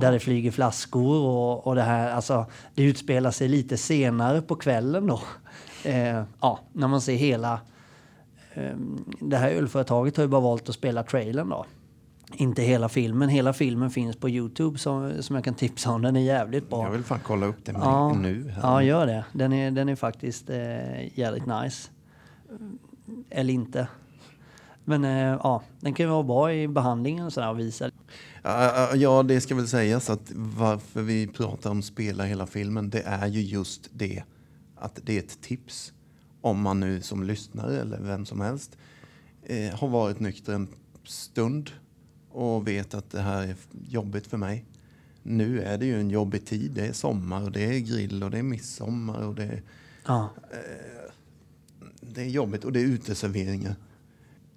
Där 0.00 0.12
det 0.12 0.20
flyger 0.20 0.50
flaskor 0.50 1.26
och, 1.26 1.66
och 1.66 1.74
det 1.74 1.82
här, 1.82 2.10
alltså 2.10 2.46
det 2.74 2.82
utspelar 2.82 3.30
sig 3.30 3.48
lite 3.48 3.76
senare 3.76 4.42
på 4.42 4.54
kvällen 4.56 5.06
då. 5.06 5.20
Eh, 5.84 6.22
ja, 6.40 6.60
när 6.72 6.88
man 6.88 7.00
ser 7.00 7.14
hela 7.14 7.60
eh, 8.54 8.76
det 9.20 9.36
här 9.36 9.50
ölföretaget 9.50 10.16
har 10.16 10.24
ju 10.24 10.28
bara 10.28 10.40
valt 10.40 10.68
att 10.68 10.74
spela 10.74 11.02
trailern 11.02 11.48
då. 11.48 11.66
Inte 12.34 12.62
hela 12.62 12.88
filmen. 12.88 13.28
Hela 13.28 13.52
filmen 13.52 13.90
finns 13.90 14.16
på 14.16 14.28
Youtube 14.28 14.78
som, 14.78 15.22
som 15.22 15.36
jag 15.36 15.44
kan 15.44 15.54
tipsa 15.54 15.90
om. 15.90 16.02
Den 16.02 16.16
är 16.16 16.20
jävligt 16.20 16.70
bra. 16.70 16.84
Jag 16.84 16.90
vill 16.90 17.04
fan 17.04 17.20
kolla 17.22 17.46
upp 17.46 17.66
med 17.66 17.76
Ja, 17.76 18.12
nu. 18.14 18.48
Här. 18.48 18.62
ja, 18.62 18.82
gör 18.82 19.06
det. 19.06 19.24
Den 19.32 19.52
är, 19.52 19.70
den 19.70 19.88
är 19.88 19.96
faktiskt 19.96 20.50
eh, 20.50 21.18
jävligt 21.18 21.46
nice. 21.46 21.90
Eller 23.30 23.54
inte. 23.54 23.88
Men 24.84 25.04
eh, 25.04 25.38
ja, 25.42 25.62
den 25.80 25.94
kan 25.94 26.06
ju 26.06 26.10
vara 26.10 26.22
bra 26.22 26.54
i 26.54 26.68
behandlingen 26.68 27.26
och 27.26 27.32
sådär 27.32 27.50
och 27.50 27.58
visa. 27.58 27.90
Ja, 28.42 28.94
Ja, 28.94 29.22
det 29.22 29.40
ska 29.40 29.54
väl 29.54 29.68
sägas 29.68 30.10
att 30.10 30.32
varför 30.34 31.02
vi 31.02 31.26
pratar 31.26 31.70
om 31.70 31.82
spela 31.82 32.24
hela 32.24 32.46
filmen, 32.46 32.90
det 32.90 33.02
är 33.02 33.26
ju 33.26 33.40
just 33.40 33.88
det 33.92 34.22
att 34.76 34.98
det 35.02 35.14
är 35.14 35.18
ett 35.18 35.40
tips. 35.40 35.92
Om 36.40 36.60
man 36.60 36.80
nu 36.80 37.00
som 37.00 37.22
lyssnare 37.22 37.80
eller 37.80 38.00
vem 38.00 38.26
som 38.26 38.40
helst 38.40 38.78
eh, 39.42 39.78
har 39.78 39.88
varit 39.88 40.20
nykter 40.20 40.52
en 40.52 40.68
stund 41.04 41.70
och 42.30 42.68
vet 42.68 42.94
att 42.94 43.10
det 43.10 43.20
här 43.20 43.42
är 43.42 43.56
jobbigt 43.88 44.26
för 44.26 44.36
mig. 44.36 44.64
Nu 45.22 45.60
är 45.60 45.78
det 45.78 45.86
ju 45.86 46.00
en 46.00 46.10
jobbig 46.10 46.46
tid. 46.46 46.70
Det 46.70 46.86
är 46.86 46.92
sommar 46.92 47.44
och 47.44 47.52
det 47.52 47.64
är 47.64 47.78
grill 47.78 48.22
och 48.22 48.30
det 48.30 48.38
är 48.38 48.42
midsommar 48.42 49.26
och 49.26 49.34
det 49.34 49.44
är, 49.44 49.62
Ja, 50.06 50.28
det 52.00 52.20
är 52.20 52.28
jobbigt 52.28 52.64
och 52.64 52.72
det 52.72 52.80
är 52.80 52.84
uteserveringar. 52.84 53.74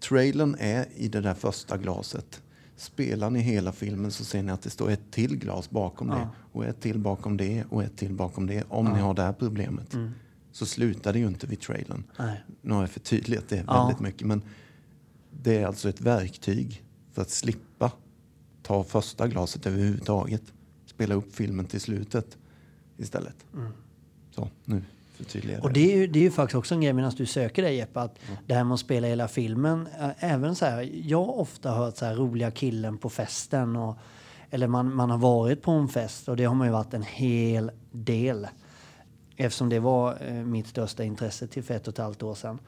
Trailern 0.09 0.55
är 0.59 0.85
i 0.95 1.07
det 1.07 1.21
där 1.21 1.33
första 1.33 1.77
glaset. 1.77 2.41
Spelar 2.75 3.29
ni 3.29 3.39
hela 3.39 3.71
filmen 3.71 4.11
så 4.11 4.23
ser 4.25 4.43
ni 4.43 4.51
att 4.51 4.61
det 4.61 4.69
står 4.69 4.89
ett 4.89 5.11
till 5.11 5.37
glas 5.37 5.69
bakom 5.69 6.07
det 6.07 6.27
och 6.51 6.65
ett 6.65 6.81
till 6.81 6.99
bakom 6.99 7.37
det 7.37 7.63
och 7.69 7.83
ett 7.83 7.97
till 7.97 8.13
bakom 8.13 8.47
det. 8.47 8.63
Om 8.69 8.85
ni 8.85 8.99
har 8.99 9.13
det 9.13 9.21
här 9.21 9.33
problemet 9.33 9.95
så 10.51 10.65
slutar 10.65 11.13
det 11.13 11.19
ju 11.19 11.27
inte 11.27 11.47
vid 11.47 11.59
trailern. 11.59 12.03
nej. 12.19 12.43
Nu 12.61 12.73
har 12.73 12.81
jag 12.81 12.89
förtydligat 12.89 13.49
det 13.49 13.63
Ja. 13.67 13.85
väldigt 13.85 13.99
mycket 13.99 14.27
men 14.27 14.41
det 15.43 15.57
är 15.57 15.65
alltså 15.65 15.89
ett 15.89 16.01
verktyg 16.01 16.83
för 17.11 17.21
att 17.21 17.29
slippa 17.29 17.91
ta 18.61 18.83
första 18.83 19.27
glaset 19.27 19.65
överhuvudtaget. 19.65 20.43
Spela 20.85 21.15
upp 21.15 21.35
filmen 21.35 21.65
till 21.65 21.81
slutet 21.81 22.37
istället. 22.97 23.45
Så, 24.31 24.49
nu 24.65 24.83
förtydligar 25.23 25.57
jag 25.57 25.65
Och 25.65 25.73
det 25.73 25.93
är, 25.93 25.97
ju, 25.97 26.07
det 26.07 26.19
är 26.19 26.23
ju 26.23 26.31
faktiskt 26.31 26.55
också 26.55 26.75
en 26.75 26.81
grej 26.81 26.93
medan 26.93 27.12
du 27.17 27.25
söker 27.25 27.62
det 27.62 27.71
Jeppe, 27.71 28.01
att 28.01 28.19
det 28.47 28.53
här 28.53 28.63
med 28.63 28.73
att 28.73 28.79
spela 28.79 29.07
hela 29.07 29.27
filmen, 29.27 29.88
även 30.19 30.55
så 30.55 30.65
här, 30.65 30.89
jag 30.93 31.25
har 31.25 31.39
ofta 31.39 31.71
hört 31.71 31.97
så 31.97 32.05
här 32.05 32.15
roliga 32.15 32.51
killen 32.51 32.97
på 32.97 33.09
festen 33.09 33.75
och, 33.75 33.97
eller 34.49 34.67
man, 34.67 34.95
man 34.95 35.09
har 35.09 35.17
varit 35.17 35.62
på 35.62 35.71
en 35.71 35.88
fest 35.88 36.29
och 36.29 36.38
det 36.38 36.45
har 36.45 36.55
man 36.55 36.67
ju 36.67 36.73
varit 36.73 36.93
en 36.93 37.03
hel 37.03 37.71
del. 37.91 38.47
Eftersom 39.36 39.69
det 39.69 39.79
var 39.79 40.17
eh, 40.27 40.33
mitt 40.33 40.67
största 40.67 41.03
intresse 41.03 41.47
till 41.47 41.63
för 41.63 41.73
ett 41.73 41.88
och 41.88 41.93
ett 41.93 41.97
halvt 41.97 42.23
år 42.23 42.36
sedan. 42.36 42.59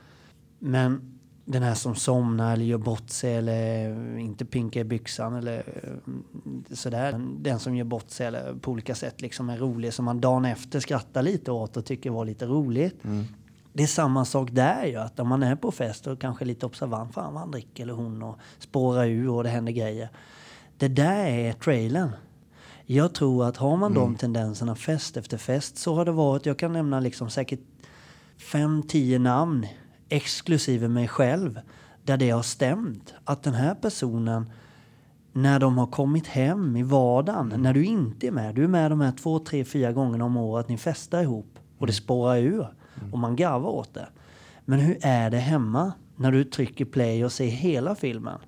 Men 0.59 1.19
den 1.45 1.63
här 1.63 1.73
som 1.73 1.95
somnar 1.95 2.53
eller 2.53 2.65
gör 2.65 2.77
bort 2.77 3.09
sig 3.09 3.35
eller 3.35 4.17
inte 4.17 4.45
pinkar 4.45 4.81
i 4.81 4.83
byxan 4.83 5.35
eller 5.35 5.57
eh, 5.57 6.13
sådär. 6.75 7.21
Den 7.39 7.59
som 7.59 7.75
gör 7.75 7.85
bort 7.85 8.09
sig 8.09 8.27
eller 8.27 8.53
på 8.53 8.71
olika 8.71 8.95
sätt 8.95 9.21
liksom 9.21 9.49
är 9.49 9.57
rolig 9.57 9.93
som 9.93 10.05
man 10.05 10.21
dagen 10.21 10.45
efter 10.45 10.79
skrattar 10.79 11.21
lite 11.21 11.51
åt 11.51 11.77
och 11.77 11.85
tycker 11.85 12.09
var 12.09 12.25
lite 12.25 12.45
roligt. 12.45 12.95
Det 13.73 13.83
är 13.83 13.87
samma 13.87 14.25
sak 14.25 14.49
där 14.51 14.85
ju, 14.85 14.95
att 14.95 15.19
om 15.19 15.27
man 15.27 15.43
är 15.43 15.55
på 15.55 15.71
fest 15.71 16.07
och 16.07 16.21
kanske 16.21 16.45
lite 16.45 16.65
observant, 16.65 17.13
fan 17.13 17.33
vad 17.33 17.41
han 17.41 17.51
dricker 17.51 17.83
eller 17.83 17.93
hon 17.93 18.23
och 18.23 18.39
spårar 18.59 19.05
ur 19.07 19.29
och 19.29 19.43
det 19.43 19.49
händer 19.49 19.71
grejer. 19.71 20.09
Det 20.77 20.87
där 20.87 21.25
är 21.25 21.53
trailern. 21.53 22.09
Jag 22.85 23.13
tror 23.13 23.45
att 23.45 23.57
har 23.57 23.77
man 23.77 23.93
de 23.93 24.15
tendenserna 24.15 24.75
fest 24.75 25.17
efter 25.17 25.37
fest 25.37 25.77
så 25.77 25.95
har 25.95 26.05
det 26.05 26.11
varit, 26.11 26.45
jag 26.45 26.59
kan 26.59 26.73
nämna 26.73 26.99
liksom 26.99 27.29
säkert 27.29 27.59
fem, 28.37 28.83
tio 28.83 29.19
namn 29.19 29.67
exklusive 30.09 30.87
mig 30.87 31.07
själv 31.07 31.59
där 32.03 32.17
det 32.17 32.29
har 32.29 32.41
stämt. 32.41 33.13
Att 33.23 33.43
den 33.43 33.53
här 33.53 33.75
personen 33.75 34.51
när 35.33 35.59
de 35.59 35.77
har 35.77 35.87
kommit 35.87 36.27
hem 36.27 36.75
i 36.75 36.83
vardagen, 36.83 37.53
när 37.57 37.73
du 37.73 37.85
inte 37.85 38.27
är 38.27 38.31
med, 38.31 38.55
du 38.55 38.63
är 38.63 38.67
med 38.67 38.91
de 38.91 39.01
här 39.01 39.11
två, 39.11 39.39
tre, 39.39 39.65
fyra 39.65 39.91
gångerna 39.91 40.25
om 40.25 40.37
året, 40.37 40.69
ni 40.69 40.77
festar 40.77 41.21
ihop 41.21 41.59
och 41.77 41.87
det 41.87 41.93
spårar 41.93 42.37
ur 42.37 42.67
och 43.11 43.19
man 43.19 43.35
garvar 43.35 43.69
åt 43.69 43.93
det. 43.93 44.07
Men 44.65 44.79
hur 44.79 44.97
är 45.01 45.29
det 45.29 45.37
hemma? 45.37 45.93
när 46.15 46.31
du 46.31 46.43
trycker 46.43 46.85
play 46.85 47.25
och 47.25 47.31
ser 47.31 47.47
hela 47.47 47.95
filmen. 47.95 48.39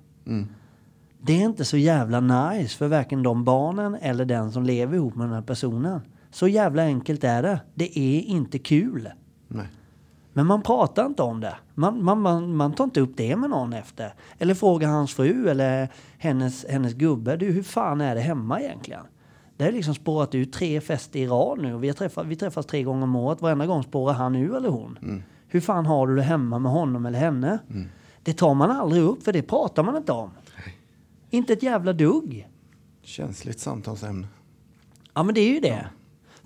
Det 1.20 1.32
är 1.32 1.44
inte 1.44 1.64
så 1.64 1.76
jävla 1.76 2.20
nice 2.20 2.76
för 2.76 2.88
varken 2.88 3.22
de 3.22 3.44
barnen 3.44 3.94
eller 3.94 4.24
den 4.24 4.52
som 4.52 4.64
lever 4.64 4.94
ihop 4.94 5.14
med 5.14 5.26
den 5.26 5.34
här 5.34 5.42
personen. 5.42 6.00
Så 6.30 6.48
jävla 6.48 6.82
enkelt 6.82 7.24
är 7.24 7.42
det. 7.42 7.60
Det 7.74 7.98
är 7.98 8.20
inte 8.20 8.58
kul. 8.58 9.08
Nej. 9.48 9.66
Men 10.32 10.46
man 10.46 10.62
pratar 10.62 11.06
inte 11.06 11.22
om 11.22 11.40
det. 11.40 11.56
Man, 11.74 12.04
man, 12.04 12.20
man, 12.20 12.56
man 12.56 12.72
tar 12.72 12.84
inte 12.84 13.00
upp 13.00 13.16
det 13.16 13.36
med 13.36 13.50
någon 13.50 13.72
efter. 13.72 14.14
Eller 14.38 14.54
frågar 14.54 14.88
hans 14.88 15.14
fru 15.14 15.48
eller 15.48 15.88
hennes, 16.18 16.66
hennes 16.68 16.94
gubbe. 16.94 17.36
Du, 17.36 17.46
hur 17.52 17.62
fan 17.62 18.00
är 18.00 18.14
det 18.14 18.20
hemma 18.20 18.60
egentligen? 18.60 19.02
Det 19.56 19.64
har 19.64 19.72
liksom 19.72 19.94
spårat 19.94 20.34
ut 20.34 20.52
tre 20.52 20.80
fester 20.80 21.20
i 21.20 21.26
rad 21.26 21.58
nu. 21.62 21.78
Vi, 21.78 21.92
träffat, 21.92 22.26
vi 22.26 22.36
träffas 22.36 22.66
tre 22.66 22.82
gånger 22.82 23.02
om 23.02 23.16
året. 23.16 23.42
Varenda 23.42 23.66
gång 23.66 23.82
spårar 23.82 24.14
han 24.14 24.36
ur 24.36 24.56
eller 24.56 24.68
hon. 24.68 24.98
Hur 25.48 25.60
fan 25.60 25.86
har 25.86 26.06
du 26.06 26.16
det 26.16 26.22
hemma 26.22 26.58
med 26.58 26.72
honom 26.72 27.06
eller 27.06 27.18
henne? 27.18 27.58
Det 28.22 28.32
tar 28.32 28.54
man 28.54 28.70
aldrig 28.70 29.02
upp 29.02 29.22
för 29.22 29.32
det 29.32 29.42
pratar 29.42 29.82
man 29.82 29.96
inte 29.96 30.12
om. 30.12 30.30
Inte 31.30 31.52
ett 31.52 31.62
jävla 31.62 31.92
dugg. 31.92 32.48
Känsligt 33.02 33.60
samtalsämne. 33.60 34.26
Ja, 35.14 35.22
men 35.22 35.34
det 35.34 35.40
är 35.40 35.54
ju 35.54 35.60
det. 35.60 35.86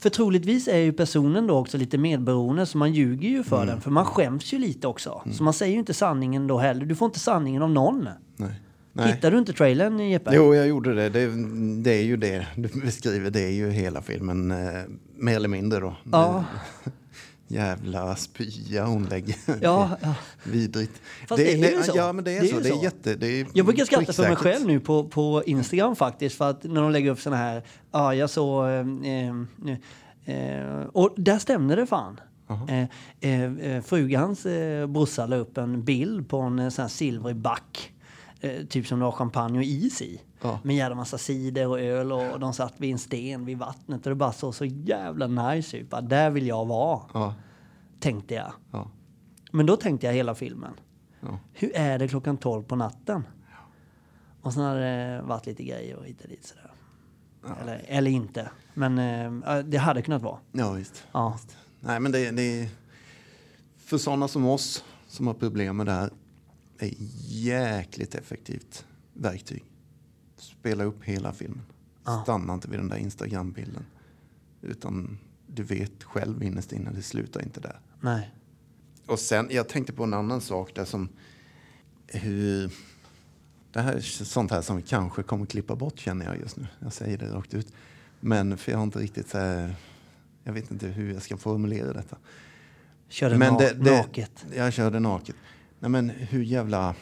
För 0.02 0.10
troligtvis 0.10 0.68
är 0.68 0.78
ju 0.78 0.92
personen 0.92 1.46
då 1.46 1.58
också 1.58 1.78
lite 1.78 1.98
medberoende 1.98 2.66
så 2.66 2.78
man 2.78 2.92
ljuger 2.92 3.28
ju 3.28 3.42
för 3.42 3.66
den. 3.66 3.80
För 3.80 3.90
man 3.90 4.04
skäms 4.04 4.52
ju 4.52 4.58
lite 4.58 4.86
också. 4.86 5.22
Så 5.32 5.42
man 5.42 5.52
säger 5.52 5.72
ju 5.72 5.78
inte 5.78 5.94
sanningen 5.94 6.46
då 6.46 6.58
heller. 6.58 6.86
Du 6.86 6.94
får 6.94 7.06
inte 7.06 7.18
sanningen 7.18 7.62
av 7.62 7.70
någon. 7.70 8.08
Nej. 8.36 8.60
Nej. 8.92 9.12
Hittar 9.12 9.30
du 9.30 9.38
inte 9.38 9.52
trailern 9.52 10.00
Jeppe? 10.00 10.30
Jo, 10.34 10.54
jag 10.54 10.68
gjorde 10.68 10.94
det. 10.94 11.08
det. 11.08 11.26
Det 11.82 11.90
är 11.90 12.02
ju 12.02 12.16
det 12.16 12.46
du 12.56 12.68
beskriver. 12.84 13.30
Det 13.30 13.40
är 13.40 13.50
ju 13.50 13.70
hela 13.70 14.02
filmen, 14.02 14.50
eh, 14.50 14.82
mer 15.16 15.36
eller 15.36 15.48
mindre 15.48 15.80
då. 15.80 15.96
Ja. 16.12 16.44
Jävla 17.52 18.16
spya 18.16 18.86
hon 18.86 19.04
lägger. 19.04 19.36
Ja, 19.60 19.96
ja. 20.02 20.14
Vidrigt. 20.44 21.00
Fast 21.28 21.42
det 21.42 21.52
är 21.52 21.76
ju 21.76 21.82
så. 21.82 21.92
Ja, 21.96 22.12
men 22.12 22.24
det 22.24 22.36
är, 22.36 22.40
Det 22.40 22.46
är 22.46 22.54
så. 22.54 22.60
Det 22.60 22.68
är 22.68 22.72
så. 22.72 22.82
jätte... 22.82 23.14
Det 23.14 23.26
är 23.26 23.46
Jag 23.52 23.66
brukar 23.66 23.84
skratta 23.84 24.12
för 24.12 24.22
mig 24.22 24.36
själv 24.36 24.66
nu 24.66 24.80
på, 24.80 25.04
på 25.04 25.42
Instagram 25.46 25.96
faktiskt. 25.96 26.36
För 26.36 26.50
att 26.50 26.64
när 26.64 26.82
de 26.82 26.90
lägger 26.90 27.10
upp 27.10 27.20
såna 27.20 27.36
här, 27.36 27.62
ja 27.92 28.14
jag 28.14 28.30
såg, 28.30 28.64
eh, 28.68 28.86
eh, 29.04 30.36
eh, 30.36 30.86
och 30.92 31.14
där 31.16 31.38
stämde 31.38 31.76
det 31.76 31.86
fan. 31.86 32.20
Eh, 32.68 32.82
eh, 33.30 33.42
eh, 33.42 33.82
frugans 33.82 34.46
eh, 34.46 34.86
brorsa 34.86 35.26
la 35.26 35.36
upp 35.36 35.58
en 35.58 35.84
bild 35.84 36.28
på 36.28 36.40
en 36.40 36.58
eh, 36.58 36.68
sån 36.68 36.82
här 36.82 36.88
silvrig 36.88 37.36
back. 37.36 37.92
Typ 38.68 38.86
som 38.86 38.98
det 38.98 39.04
var 39.04 39.12
champagne 39.12 39.58
och 39.58 39.64
is 39.64 40.02
i. 40.02 40.20
Ja. 40.42 40.60
Med 40.64 40.76
jävla 40.76 40.96
massa 40.96 41.18
cider 41.18 41.68
och 41.68 41.80
öl 41.80 42.12
och 42.12 42.40
de 42.40 42.52
satt 42.52 42.74
vid 42.80 42.92
en 42.92 42.98
sten 42.98 43.44
vid 43.44 43.58
vattnet 43.58 44.06
och 44.06 44.10
det 44.10 44.14
bara 44.16 44.32
såg 44.32 44.54
så 44.54 44.64
jävla 44.64 45.26
nice 45.26 45.76
ut. 45.76 45.90
Bara, 45.90 46.00
Där 46.00 46.30
vill 46.30 46.46
jag 46.46 46.64
vara, 46.66 47.00
Ja, 47.14 47.34
tänkte 48.00 48.34
jag. 48.34 48.52
ja, 48.70 48.90
Men 49.52 49.66
då 49.66 49.76
tänkte 49.76 50.06
jag 50.06 50.14
hela 50.14 50.34
filmen. 50.34 50.72
Hur 51.52 51.76
är 51.76 51.98
det 51.98 52.08
klockan 52.08 52.36
12 52.36 52.62
på 52.62 52.76
natten? 52.76 53.22
Och 54.42 54.52
sen 54.54 54.62
hade 54.62 54.80
det 54.80 55.22
varit 55.22 55.46
lite 55.46 55.64
grejer 55.64 55.96
och 55.96 56.04
hit 56.06 56.20
och 56.20 56.28
dit 56.28 56.44
sådär. 56.44 56.70
Eller, 57.62 57.84
eller 57.86 58.10
inte. 58.10 58.50
Men 58.74 58.98
eh, 59.42 59.58
det 59.64 59.76
hade 59.78 60.02
kunnat 60.02 60.22
vara. 60.22 60.38
ja 60.52 60.72
visst. 60.72 61.06
Ja. 61.12 61.38
Nej, 61.80 62.00
men 62.00 62.12
det, 62.12 62.30
det. 62.30 62.68
För 63.76 63.98
sådana 63.98 64.28
som 64.28 64.46
oss 64.46 64.84
som 65.08 65.26
har 65.26 65.34
problem 65.34 65.76
med 65.76 65.86
det 65.86 65.92
här 65.92 66.10
är 66.78 66.90
jäkligt 67.28 68.14
effektivt 68.14 68.86
verktyg. 69.12 69.64
Spela 70.42 70.84
upp 70.84 71.04
hela 71.04 71.32
filmen. 71.32 71.62
Ja. 72.04 72.20
Stanna 72.22 72.54
inte 72.54 72.68
vid 72.68 72.78
den 72.78 72.88
där 72.88 72.96
Instagram-bilden. 72.96 73.84
Utan 74.62 75.18
du 75.46 75.62
vet 75.62 76.02
själv 76.04 76.42
innerst 76.42 76.72
inne, 76.72 76.90
det 76.90 77.02
slutar 77.02 77.42
inte 77.42 77.60
där. 77.60 77.80
Nej. 78.00 78.30
Och 79.06 79.18
sen, 79.18 79.48
jag 79.50 79.68
tänkte 79.68 79.92
på 79.92 80.04
en 80.04 80.14
annan 80.14 80.40
sak 80.40 80.74
där 80.74 80.84
som 80.84 81.08
hur... 82.06 82.72
Det 83.72 83.80
här 83.80 83.94
är 83.94 84.00
sånt 84.00 84.50
här 84.50 84.62
som 84.62 84.76
vi 84.76 84.82
kanske 84.82 85.22
kommer 85.22 85.46
klippa 85.46 85.76
bort 85.76 85.98
känner 85.98 86.26
jag 86.26 86.38
just 86.38 86.56
nu. 86.56 86.66
Jag 86.78 86.92
säger 86.92 87.18
det 87.18 87.26
rakt 87.34 87.54
ut. 87.54 87.72
Men 88.20 88.56
för 88.56 88.70
jag 88.72 88.78
har 88.78 88.84
inte 88.84 88.98
riktigt 88.98 89.28
så 89.28 89.38
här, 89.38 89.74
Jag 90.44 90.52
vet 90.52 90.70
inte 90.70 90.86
hur 90.86 91.12
jag 91.12 91.22
ska 91.22 91.36
formulera 91.36 91.92
detta. 91.92 92.16
Körde 93.08 93.38
Men 93.38 93.54
na- 93.54 93.58
det- 93.58 93.74
det- 93.74 93.96
naket. 93.98 94.46
Jag 94.56 94.72
körde 94.72 95.00
naket. 95.00 95.36
Nej 95.78 95.90
men 95.90 96.10
hur 96.10 96.42
jävla 96.42 96.94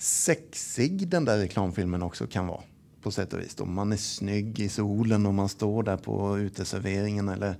sexig 0.00 1.08
den 1.08 1.24
där 1.24 1.38
reklamfilmen 1.38 2.02
också 2.02 2.26
kan 2.26 2.46
vara. 2.46 2.62
På 3.02 3.10
sätt 3.10 3.32
och 3.32 3.40
vis. 3.40 3.54
Då. 3.54 3.64
Man 3.64 3.92
är 3.92 3.96
snygg 3.96 4.60
i 4.60 4.68
solen 4.68 5.26
och 5.26 5.34
man 5.34 5.48
står 5.48 5.82
där 5.82 5.96
på 5.96 6.38
uteserveringen 6.38 7.28
eller 7.28 7.56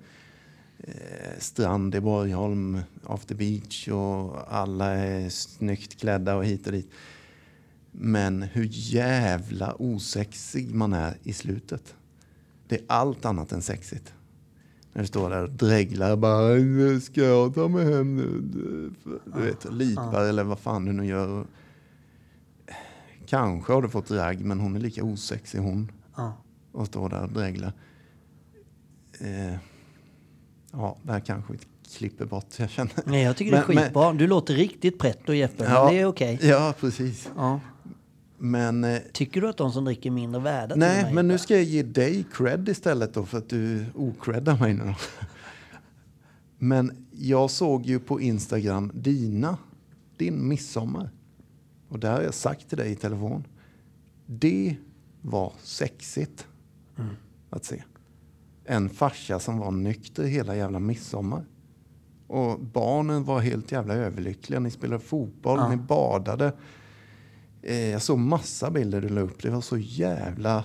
eh, 0.78 1.38
strand 1.38 1.94
i 1.94 2.00
Borgholm, 2.00 2.80
after 3.04 3.34
beach 3.34 3.88
och 3.88 4.54
alla 4.54 4.86
är 4.86 5.28
snyggt 5.28 6.00
klädda 6.00 6.36
och 6.36 6.44
hit 6.44 6.66
och 6.66 6.72
dit. 6.72 6.90
Men 7.90 8.42
hur 8.42 8.68
jävla 8.70 9.74
osexig 9.78 10.74
man 10.74 10.92
är 10.92 11.16
i 11.22 11.32
slutet. 11.32 11.94
Det 12.68 12.76
är 12.76 12.84
allt 12.86 13.24
annat 13.24 13.52
än 13.52 13.62
sexigt. 13.62 14.14
När 14.92 15.02
du 15.02 15.08
står 15.08 15.30
där 15.30 15.42
och 15.42 15.50
dreglar 15.50 16.16
bara 16.16 17.00
ska 17.00 17.20
jag 17.20 17.54
ta 17.54 17.68
mig 17.68 17.94
hem 17.94 18.16
nu? 18.16 18.42
Du 19.24 19.42
vet, 19.42 19.72
lipar 19.72 20.24
eller 20.24 20.44
vad 20.44 20.58
fan 20.58 20.84
du 20.84 20.92
nu 20.92 21.06
gör. 21.06 21.46
Kanske 23.30 23.72
har 23.72 23.82
du 23.82 23.88
fått 23.88 24.08
drag 24.08 24.40
men 24.40 24.60
hon 24.60 24.76
är 24.76 24.80
lika 24.80 25.04
osexig 25.04 25.58
hon. 25.58 25.92
Ja. 26.16 26.36
Och 26.72 26.86
står 26.86 27.08
där 27.08 27.22
och 27.22 27.32
dreglar. 27.32 27.72
Eh, 29.20 29.54
ja, 30.72 30.96
det 31.02 31.12
här 31.12 31.20
kanske 31.20 31.52
vi 31.52 31.58
klipper 31.96 32.24
bort. 32.24 32.46
Jag 32.58 32.70
känner. 32.70 32.92
Nej, 33.04 33.22
jag 33.22 33.36
tycker 33.36 33.52
det 33.52 33.58
är 33.58 33.66
Men- 33.66 33.74
men- 33.74 33.84
skitbra. 33.84 34.12
Du 34.12 34.26
låter 34.26 34.54
riktigt 34.54 34.98
pretto 34.98 35.32
Jeppe, 35.32 35.64
men 35.68 35.92
det 35.92 36.00
är 36.00 36.06
okej. 36.06 36.38
Ja, 36.42 36.74
precis. 36.80 37.30
Ja. 37.36 37.60
Men 38.38 38.84
eh, 38.84 38.98
Tycker 39.12 39.40
du 39.40 39.48
att 39.48 39.56
de 39.56 39.72
som 39.72 39.84
dricker 39.84 40.10
mindre 40.10 40.40
värda? 40.40 40.74
Nej, 40.74 41.14
men 41.14 41.28
nu 41.28 41.38
ska 41.38 41.54
jag 41.54 41.64
ge 41.64 41.82
dig 41.82 42.24
cred 42.32 42.68
istället 42.68 43.14
då 43.14 43.26
för 43.26 43.38
att 43.38 43.48
du 43.48 43.86
ocreddar 43.94 44.58
mig 44.58 44.74
nu. 44.74 44.94
Men 46.58 47.06
jag 47.12 47.50
såg 47.50 47.86
ju 47.86 47.98
på 47.98 48.20
Instagram 48.20 48.90
dina, 48.94 49.58
din 50.16 50.48
midsommar. 50.48 51.10
Och 51.90 51.98
det 51.98 52.08
har 52.08 52.22
jag 52.22 52.34
sagt 52.34 52.68
till 52.68 52.78
dig 52.78 52.90
i 52.92 52.94
telefon. 52.94 53.46
Det 54.26 54.76
var 55.22 55.52
sexigt 55.62 56.46
att 57.50 57.64
se. 57.64 57.82
En 58.64 58.88
farsa 58.90 59.38
som 59.38 59.58
var 59.58 59.70
nykter 59.70 60.24
hela 60.24 60.56
jävla 60.56 60.78
midsommar. 60.78 61.44
Och 62.26 62.60
barnen 62.60 63.24
var 63.24 63.40
helt 63.40 63.72
jävla 63.72 63.94
överlyckliga. 63.94 64.60
Ni 64.60 64.70
spelade 64.70 65.02
fotboll, 65.04 65.58
Ja. 65.58 65.68
ni 65.70 65.76
badade. 65.76 66.52
Eh, 67.62 67.88
jag 67.90 68.02
såg 68.02 68.18
massa 68.18 68.70
bilder 68.70 69.00
du 69.00 69.08
la 69.08 69.20
upp. 69.20 69.42
Det 69.42 69.50
var 69.50 69.60
så 69.60 69.78
jävla... 69.78 70.64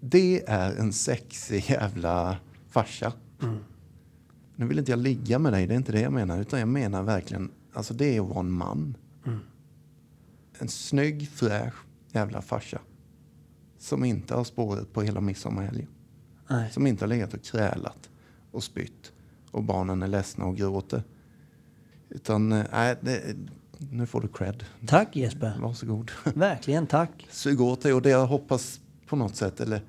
Det 0.00 0.42
är 0.48 0.76
en 0.76 0.92
sexig 0.92 1.64
jävla 1.70 2.36
farsa. 2.68 3.12
Nu 4.56 4.66
vill 4.66 4.78
inte 4.78 4.92
jag 4.92 4.98
ligga 4.98 5.38
med 5.38 5.52
dig, 5.52 5.66
det 5.66 5.74
är 5.74 5.76
inte 5.76 5.92
det 5.92 6.00
jag 6.00 6.12
menar. 6.12 6.40
Utan 6.40 6.58
jag 6.60 6.68
menar 6.68 7.02
verkligen, 7.02 7.50
alltså 7.72 7.94
det 7.94 8.16
är 8.16 8.20
att 8.20 8.28
vara 8.28 8.40
en 8.40 8.50
man. 8.50 8.96
En 10.60 10.68
snygg, 10.68 11.28
fräsch 11.28 11.74
jävla 12.12 12.42
farsa. 12.42 12.80
Som 13.78 14.04
inte 14.04 14.34
har 14.34 14.44
spåret 14.44 14.92
på 14.92 15.02
hela 15.02 15.20
midsommarhelgen. 15.20 15.88
Nej. 16.50 16.70
Som 16.72 16.86
inte 16.86 17.04
har 17.04 17.08
legat 17.08 17.34
och 17.34 17.42
krälat 17.44 18.10
och 18.50 18.62
spytt. 18.64 19.12
Och 19.50 19.64
barnen 19.64 20.02
är 20.02 20.06
ledsna 20.08 20.44
och 20.44 20.56
gråter. 20.56 21.02
Utan, 22.08 22.52
eh, 22.52 22.64
nej, 22.72 22.96
det, 23.00 23.36
nu 23.78 24.06
får 24.06 24.20
du 24.20 24.28
cred. 24.28 24.64
Tack 24.86 25.16
Jesper. 25.16 25.58
Varsågod. 25.60 26.10
Verkligen 26.34 26.86
tack. 26.86 27.26
Sug 27.30 27.60
åt 27.60 27.82
dig 27.82 27.92
och 27.92 28.02
det 28.02 28.10
jag 28.10 28.26
hoppas 28.26 28.80
på 29.06 29.16
något 29.16 29.36
sätt, 29.36 29.60
eller 29.60 29.82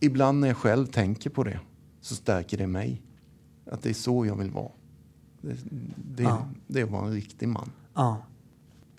ibland 0.00 0.40
när 0.40 0.48
jag 0.48 0.56
själv 0.56 0.86
tänker 0.86 1.30
på 1.30 1.44
det, 1.44 1.60
så 2.00 2.14
stärker 2.14 2.58
det 2.58 2.66
mig. 2.66 3.02
Att 3.70 3.82
det 3.82 3.90
är 3.90 3.94
så 3.94 4.26
jag 4.26 4.36
vill 4.36 4.50
vara. 4.50 4.72
Det, 5.40 5.56
det, 5.96 6.22
Ja. 6.22 6.48
det 6.66 6.80
är 6.80 6.84
att 6.84 6.90
vara 6.90 7.06
en 7.06 7.12
riktig 7.12 7.48
man. 7.48 7.70
Ja. 7.94 8.22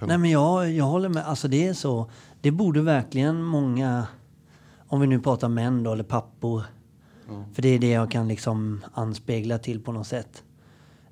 Nej 0.07 0.17
men 0.17 0.29
jag, 0.29 0.71
jag 0.71 0.85
håller 0.85 1.09
med. 1.09 1.25
Alltså 1.25 1.47
det 1.47 1.67
är 1.67 1.73
så. 1.73 2.09
Det 2.41 2.51
borde 2.51 2.81
verkligen 2.81 3.43
många, 3.43 4.07
om 4.87 5.01
vi 5.01 5.07
nu 5.07 5.19
pratar 5.19 5.49
män 5.49 5.83
då, 5.83 5.91
eller 5.93 6.03
pappor. 6.03 6.63
För 7.53 7.61
det 7.61 7.69
är 7.69 7.79
det 7.79 7.89
jag 7.89 8.11
kan 8.11 8.27
liksom 8.27 8.81
anspegla 8.93 9.57
till 9.57 9.79
på 9.83 9.91
något 9.91 10.07
sätt. 10.07 10.43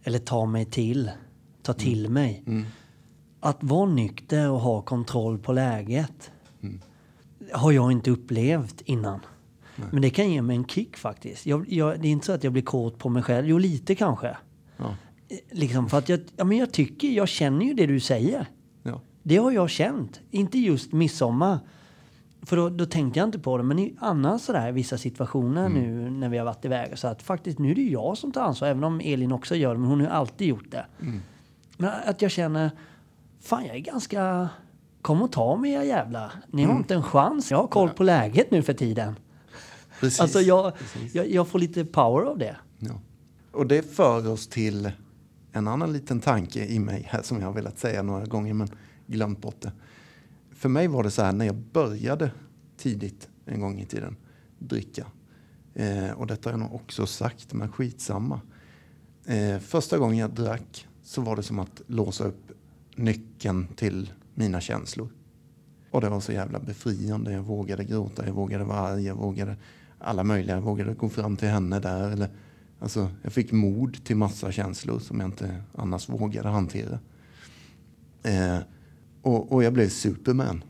Eller 0.04 0.20
ta 0.20 0.46
mig 0.46 0.66
till. 0.66 1.12
Ta 1.62 1.74
till 1.74 2.10
mig. 2.10 2.44
Att 3.40 3.58
vara 3.62 3.90
nykter 3.90 4.50
och 4.50 4.60
ha 4.60 4.82
kontroll 4.82 5.38
på 5.40 5.54
läget. 5.54 6.32
Har 7.52 7.72
jag 7.72 7.92
inte 7.92 8.12
upplevt 8.12 8.82
innan. 8.82 9.20
Men 9.92 10.02
det 10.02 10.10
kan 10.10 10.32
ge 10.32 10.42
mig 10.42 10.56
en 10.56 10.66
kick 10.66 10.98
faktiskt. 10.98 11.46
Jag, 11.46 11.72
jag, 11.72 12.02
det 12.02 12.08
är 12.08 12.12
inte 12.12 12.26
så 12.26 12.32
att 12.32 12.44
jag 12.44 12.54
blir 12.54 12.64
kåt 12.64 12.98
på 12.98 13.10
mig 13.10 13.24
själv. 13.24 13.48
Jo, 13.48 13.58
lite 13.58 13.96
kanske. 13.96 14.38
Ja. 14.78 14.96
Liksom 15.52 15.90
för 15.90 15.98
att 15.98 16.10
jag, 16.10 16.20
ja, 16.36 16.44
men 16.44 16.58
jag 16.58 16.72
tycker, 16.72 17.08
jag 17.08 17.28
känner 17.28 17.66
ju 17.66 17.74
det 17.74 17.86
du 17.86 18.00
säger. 18.00 18.48
Det 19.24 19.38
har 19.38 19.52
jag 19.52 19.70
känt. 19.70 20.20
Inte 20.32 20.60
just 20.60 20.92
midsommar. 20.92 21.60
För 22.42 22.56
då, 22.56 22.70
då 22.70 22.86
tänkte 22.86 23.20
jag 23.20 23.28
inte 23.28 23.40
på 23.40 23.58
det. 23.58 23.64
Men 23.64 23.80
i 23.80 23.96
annars 24.00 24.42
sådär 24.42 24.72
vissa 24.72 24.98
situationer 24.98 25.70
nu 25.70 26.10
när 26.10 26.30
vi 26.30 26.38
har 26.38 26.46
varit 26.46 26.66
iväg. 26.66 26.98
Så 27.00 27.08
att 27.08 27.22
faktiskt 27.22 27.60
nu 27.60 27.72
är 27.72 27.76
det 27.76 27.82
jag 27.82 28.18
som 28.18 28.32
tar 28.32 28.42
ansvar. 28.42 28.68
Även 28.68 28.84
om 28.84 29.02
Elin 29.04 29.32
också 29.32 29.56
gör 29.56 29.74
det. 29.74 29.80
Men 29.80 29.90
hon 29.90 30.02
har 30.02 30.08
alltid 30.08 30.48
gjort 30.48 30.72
det. 30.72 30.86
Men 31.78 31.92
att 32.06 32.22
jag 32.22 32.32
känner, 32.32 32.72
fan 33.42 33.66
jag 33.66 33.76
är 33.76 33.80
ganska... 33.80 34.50
Kom 35.02 35.22
och 35.22 35.32
ta 35.32 35.56
mig 35.56 35.72
era 35.72 35.84
jävlar. 35.84 36.32
Ni 36.48 36.64
har 36.64 36.76
inte 36.76 36.96
en 36.96 37.04
chans. 37.04 37.52
Jag 37.52 37.58
har 37.58 37.68
koll 37.68 37.90
på 37.90 38.04
läget 38.04 38.52
nu 38.52 38.62
för 38.62 38.74
tiden. 38.74 39.16
Precis. 40.00 40.20
Alltså 40.20 40.40
jag, 40.40 40.74
jag, 41.14 41.30
jag 41.30 41.48
får 41.48 41.60
lite 41.60 41.86
power 41.86 42.26
av 42.26 42.38
det. 42.38 42.56
Ja. 42.80 42.92
Och 43.52 43.68
det 43.68 43.96
för 43.96 44.28
oss 44.28 44.48
till 44.48 44.92
en 45.52 45.68
annan 45.68 45.94
liten 45.94 46.20
tanke 46.20 46.66
i 46.66 46.80
mig 46.80 47.08
här 47.10 47.22
som 47.22 47.40
jag 47.40 47.46
har 47.46 47.54
velat 47.54 47.80
säga 47.80 48.04
några 48.04 48.26
gånger 48.26 48.54
men 48.54 48.70
glömt 49.10 49.42
bort 49.42 49.62
det. 49.62 49.72
För 50.52 50.70
mig 50.70 50.88
var 50.88 51.04
det 51.04 51.12
så 51.12 51.22
här 51.22 51.34
när 51.34 51.46
jag 51.46 51.56
började 51.56 52.32
tidigt 52.78 53.30
en 53.46 53.60
gång 53.60 53.80
i 53.80 53.86
tiden 53.86 54.16
dricka. 54.60 55.06
Eh, 55.74 56.12
och 56.12 56.28
detta 56.28 56.50
har 56.50 56.54
jag 56.54 56.60
nog 56.60 56.76
också 56.76 57.06
sagt, 57.06 57.54
men 57.54 57.72
skitsamma. 57.72 58.42
Eh, 59.26 59.60
första 59.60 59.98
gången 59.98 60.18
jag 60.18 60.34
drack 60.34 60.88
så 61.04 61.22
var 61.22 61.36
det 61.36 61.44
som 61.44 61.60
att 61.60 61.82
låsa 61.88 62.24
upp 62.24 62.52
nyckeln 62.96 63.68
till 63.76 64.12
mina 64.34 64.62
känslor. 64.62 65.10
Och 65.92 66.02
det 66.02 66.10
var 66.10 66.20
så 66.20 66.32
jävla 66.32 66.60
befriande. 66.60 67.32
Jag 67.32 67.44
vågade 67.44 67.84
gråta, 67.84 68.26
jag 68.26 68.34
vågade 68.34 68.64
vara 68.64 68.80
arg, 68.80 69.06
jag 69.06 69.16
vågade 69.16 69.56
alla 70.00 70.24
möjliga. 70.24 70.56
Jag 70.56 70.62
vågade 70.62 70.94
gå 70.94 71.10
fram 71.10 71.38
till 71.38 71.48
henne 71.48 71.80
där. 71.80 72.12
Eller, 72.12 72.30
alltså, 72.80 73.12
jag 73.22 73.34
fick 73.34 73.52
mod 73.52 74.04
till 74.04 74.16
massa 74.16 74.52
känslor 74.52 75.00
som 75.00 75.20
jag 75.20 75.28
inte 75.28 75.64
annars 75.76 76.10
vågade 76.10 76.50
hantera. 76.50 77.00
Eh, 78.24 78.58
och, 79.50 79.56
och 79.56 79.64
jag 79.64 79.74
blev 79.74 79.90
Superman. 79.90 80.64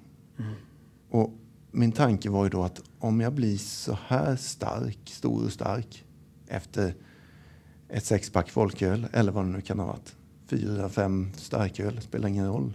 Och 1.10 1.34
min 1.72 1.92
tanke 1.92 2.30
var 2.30 2.44
ju 2.44 2.50
då 2.50 2.64
att 2.64 2.82
om 3.00 3.22
jag 3.22 3.34
blir 3.34 3.58
så 3.58 3.98
här 4.08 4.36
stark, 4.36 5.00
stor 5.06 5.46
och 5.46 5.52
stark 5.52 6.06
efter 6.48 6.96
ett 7.90 8.06
sexpack 8.06 8.50
folköl 8.50 9.08
eller 9.14 9.32
vad 9.32 9.46
det 9.46 9.52
nu 9.52 9.62
kan 9.62 9.80
ha 9.80 9.86
varit. 9.86 10.16
Fyra, 10.48 10.90
fem 10.90 11.32
starköl, 11.36 12.02
spelar 12.02 12.30
ingen 12.30 12.48
roll. 12.48 12.74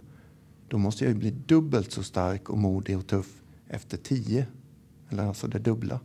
Då 0.67 0.77
måste 0.77 1.03
jag 1.03 1.13
ju 1.13 1.19
bli 1.19 1.31
dubbelt 1.31 1.91
så 1.91 2.03
stark 2.03 2.49
och 2.49 2.57
modig 2.57 2.97
och 2.97 3.07
tuff 3.07 3.41
efter 3.67 3.97
tio. 3.97 4.47
Eller 5.09 5.23
alltså 5.23 5.47
det 5.47 5.59
dubbla. 5.59 5.99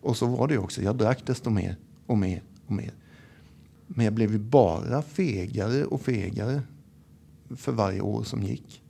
Och 0.00 0.16
så 0.16 0.26
var 0.26 0.48
det 0.48 0.54
ju 0.54 0.60
också. 0.60 0.82
Jag 0.82 0.96
drack 0.96 1.26
desto 1.26 1.50
mer 1.50 1.76
och 2.06 2.18
mer 2.18 2.42
och 2.66 2.72
mer. 2.72 2.92
Men 3.86 4.04
jag 4.04 4.14
blev 4.14 4.32
ju 4.32 4.38
bara 4.38 5.02
fegare 5.02 5.84
och 5.84 6.00
fegare 6.00 6.62
för 7.56 7.72
varje 7.72 8.00
år 8.00 8.22
som 8.22 8.42
gick. 8.42 8.82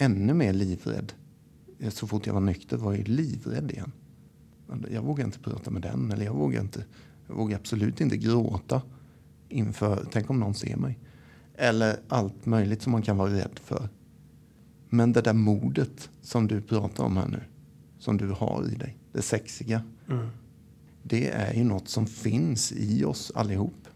Ännu 0.00 0.34
mer 0.34 0.52
livrädd. 0.52 1.12
Så 1.88 2.06
fort 2.06 2.26
jag 2.26 2.34
var 2.34 2.40
nykter 2.40 2.76
var 2.76 2.94
jag 2.94 3.08
livrädd 3.08 3.70
igen. 3.70 3.92
Jag 4.90 5.02
vågade 5.02 5.26
inte 5.26 5.38
prata 5.38 5.70
med 5.70 5.82
den. 5.82 6.12
Eller 6.12 6.24
jag 6.24 6.34
vågade, 6.34 6.62
inte, 6.64 6.84
jag 7.26 7.34
vågade 7.34 7.56
absolut 7.56 8.00
inte 8.00 8.16
gråta 8.16 8.82
inför, 9.48 10.06
tänk 10.12 10.30
om 10.30 10.40
någon 10.40 10.54
ser 10.54 10.76
mig. 10.76 10.98
Eller 11.54 11.96
allt 12.08 12.46
möjligt 12.46 12.82
som 12.82 12.92
man 12.92 13.02
kan 13.02 13.16
vara 13.16 13.32
rädd 13.32 13.60
för. 13.64 13.88
Men 14.88 15.12
det 15.12 15.20
där 15.20 15.32
modet 15.32 16.10
som 16.22 16.46
du 16.46 16.60
pratar 16.60 17.04
om 17.04 17.16
här 17.16 17.28
nu, 17.28 17.40
som 17.98 18.16
du 18.16 18.28
har 18.28 18.68
i 18.72 18.74
dig, 18.74 18.96
det 19.12 19.22
sexiga. 19.22 19.82
Det 21.02 21.28
är 21.28 21.54
ju 21.54 21.64
något 21.64 21.88
som 21.88 22.06
finns 22.06 22.72
i 22.72 23.04
oss 23.04 23.32
allihop. 23.34 23.88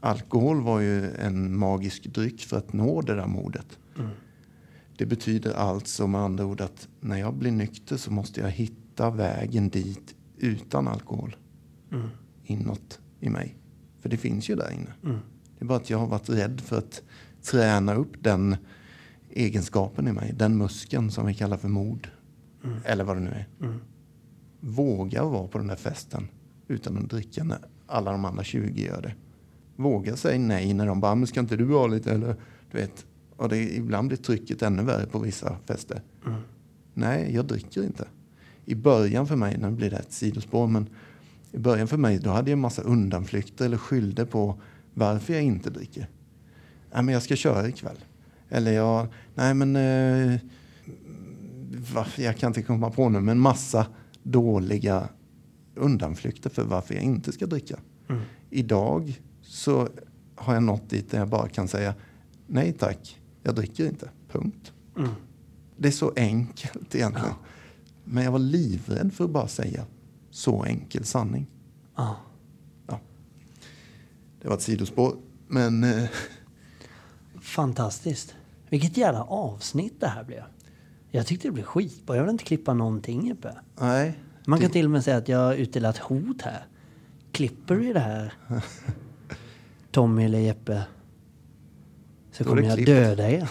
Alkohol 0.00 0.60
var 0.62 0.80
ju 0.80 1.10
en 1.10 1.58
magisk 1.58 2.06
dryck 2.14 2.40
för 2.40 2.56
att 2.56 2.72
nå 2.72 3.00
det 3.00 3.14
där 3.14 3.26
modet. 3.26 3.78
Det 4.98 5.06
betyder 5.06 5.54
alltså 5.54 6.06
med 6.06 6.20
andra 6.20 6.46
ord 6.46 6.60
att 6.60 6.88
när 7.00 7.16
jag 7.16 7.34
blir 7.34 7.50
nykter 7.50 7.96
så 7.96 8.12
måste 8.12 8.40
jag 8.40 8.50
hitta 8.50 9.10
vägen 9.10 9.68
dit 9.68 10.14
utan 10.38 10.88
alkohol. 10.88 11.36
Inåt 12.44 13.00
i 13.20 13.30
mig. 13.30 13.56
För 14.00 14.08
det 14.08 14.16
finns 14.16 14.48
ju 14.50 14.54
där 14.54 14.70
inne. 14.72 14.92
Det 15.58 15.64
är 15.64 15.66
bara 15.66 15.78
att 15.78 15.90
jag 15.90 15.98
har 15.98 16.06
varit 16.06 16.28
rädd 16.28 16.60
för 16.60 16.78
att 16.78 17.02
träna 17.42 17.94
upp 17.94 18.12
den 18.20 18.56
egenskapen 19.30 20.08
i 20.08 20.12
mig. 20.12 20.32
Den 20.36 20.58
muskeln 20.58 21.10
som 21.10 21.26
vi 21.26 21.34
kallar 21.34 21.56
för 21.56 21.68
mod. 21.68 22.08
Eller 22.84 23.04
vad 23.04 23.16
det 23.16 23.20
nu 23.20 23.30
är. 23.30 23.48
Våga 24.60 25.24
vara 25.24 25.48
på 25.48 25.58
den 25.58 25.66
där 25.66 25.76
festen 25.76 26.28
utan 26.68 26.98
att 26.98 27.10
dricka 27.10 27.44
när 27.44 27.58
alla 27.86 28.12
de 28.12 28.24
andra 28.24 28.44
20 28.44 28.84
gör 28.86 29.02
det. 29.02 29.14
Våga 29.76 30.16
säga 30.16 30.38
nej 30.38 30.74
när 30.74 30.86
de 30.86 31.00
bara, 31.00 31.14
men 31.14 31.26
ska 31.26 31.40
inte 31.40 31.56
du 31.56 31.72
ha 31.72 31.86
lite? 31.86 32.12
Eller, 32.12 32.36
du 32.70 32.78
vet. 32.78 33.06
Och 33.36 33.48
det, 33.48 33.76
ibland 33.76 34.08
blir 34.08 34.18
trycket 34.18 34.62
ännu 34.62 34.82
värre 34.82 35.06
på 35.06 35.18
vissa 35.18 35.56
fester. 35.66 36.02
Nej, 36.94 37.34
jag 37.34 37.44
dricker 37.46 37.82
inte. 37.82 38.08
I 38.64 38.74
början 38.74 39.26
för 39.26 39.36
mig, 39.36 39.58
nu 39.58 39.70
blir 39.70 39.90
det 39.90 39.96
ett 39.96 40.12
sidospår, 40.12 40.66
men 40.66 40.88
i 41.52 41.58
början 41.58 41.88
för 41.88 41.96
mig 41.96 42.18
då 42.18 42.30
hade 42.30 42.50
jag 42.50 42.56
en 42.56 42.60
massa 42.60 42.82
undanflykter 42.82 43.64
eller 43.64 43.76
skyllde 43.76 44.26
på 44.26 44.60
varför 44.94 45.34
jag 45.34 45.42
inte 45.42 45.70
dricker. 45.70 46.08
Nej, 46.94 47.02
men 47.02 47.12
jag 47.12 47.22
ska 47.22 47.36
köra 47.36 47.68
ikväll. 47.68 47.98
Eller 48.48 48.72
jag, 48.72 49.06
nej 49.34 49.54
men, 49.54 49.76
eh, 49.76 50.40
va, 51.94 52.06
jag 52.16 52.36
kan 52.36 52.50
inte 52.50 52.62
komma 52.62 52.90
på 52.90 53.08
nu, 53.08 53.20
men 53.20 53.38
massa 53.38 53.86
dåliga 54.22 55.08
undanflykter 55.74 56.50
för 56.50 56.64
varför 56.64 56.94
jag 56.94 57.02
inte 57.02 57.32
ska 57.32 57.46
dricka. 57.46 57.78
Idag 58.50 59.20
så 59.42 59.88
har 60.34 60.54
jag 60.54 60.62
nått 60.62 60.90
dit 60.90 61.10
där 61.10 61.18
jag 61.18 61.28
bara 61.28 61.48
kan 61.48 61.68
säga 61.68 61.94
nej 62.46 62.72
tack, 62.72 63.20
jag 63.44 63.54
dricker 63.54 63.86
inte. 63.86 64.10
Punkt. 64.32 64.72
Det 65.76 65.88
är 65.88 65.92
så 65.92 66.12
enkelt 66.16 66.94
egentligen. 66.94 67.34
Men 68.04 68.24
jag 68.24 68.32
var 68.32 68.38
livrädd 68.38 69.12
för 69.12 69.24
att 69.24 69.30
bara 69.30 69.48
säga 69.48 69.84
så 70.30 70.64
enkel 70.64 71.04
sanning. 71.04 71.46
Ja. 71.96 72.16
Ja. 72.86 73.00
Det 74.42 74.48
var 74.48 74.54
ett 74.56 74.62
sidospår. 74.62 75.16
Men 75.48 75.84
eh, 75.84 76.08
Fantastiskt. 77.40 78.34
Vilket 78.70 78.96
jävla 78.96 79.22
avsnitt 79.22 80.00
det 80.00 80.06
här 80.08 80.24
blev. 80.24 80.42
Jag 81.10 81.26
tyckte 81.26 81.48
det 81.48 81.52
blev 81.52 81.64
skitbra. 81.64 82.16
Jag 82.16 82.22
vill 82.22 82.30
inte 82.30 82.44
klippa 82.44 82.74
någonting 82.74 83.26
Jeppe. 83.28 83.54
nej. 83.80 84.18
Man 84.46 84.58
kan 84.58 84.68
det- 84.68 84.72
till 84.72 84.84
och 84.84 84.90
med 84.90 85.04
säga 85.04 85.16
att 85.16 85.28
jag 85.28 85.38
har 85.38 85.54
utdelat 85.54 85.98
hot 85.98 86.42
här. 86.42 86.66
Klipper 87.32 87.74
du 87.76 87.92
det 87.92 88.00
här, 88.00 88.34
Tommy 89.90 90.24
eller 90.24 90.38
Jeppe, 90.38 90.82
så 92.36 92.44
kommer 92.44 92.62
jag 92.62 92.74
klippt. 92.74 92.86
döda 92.86 93.30
er. 93.30 93.50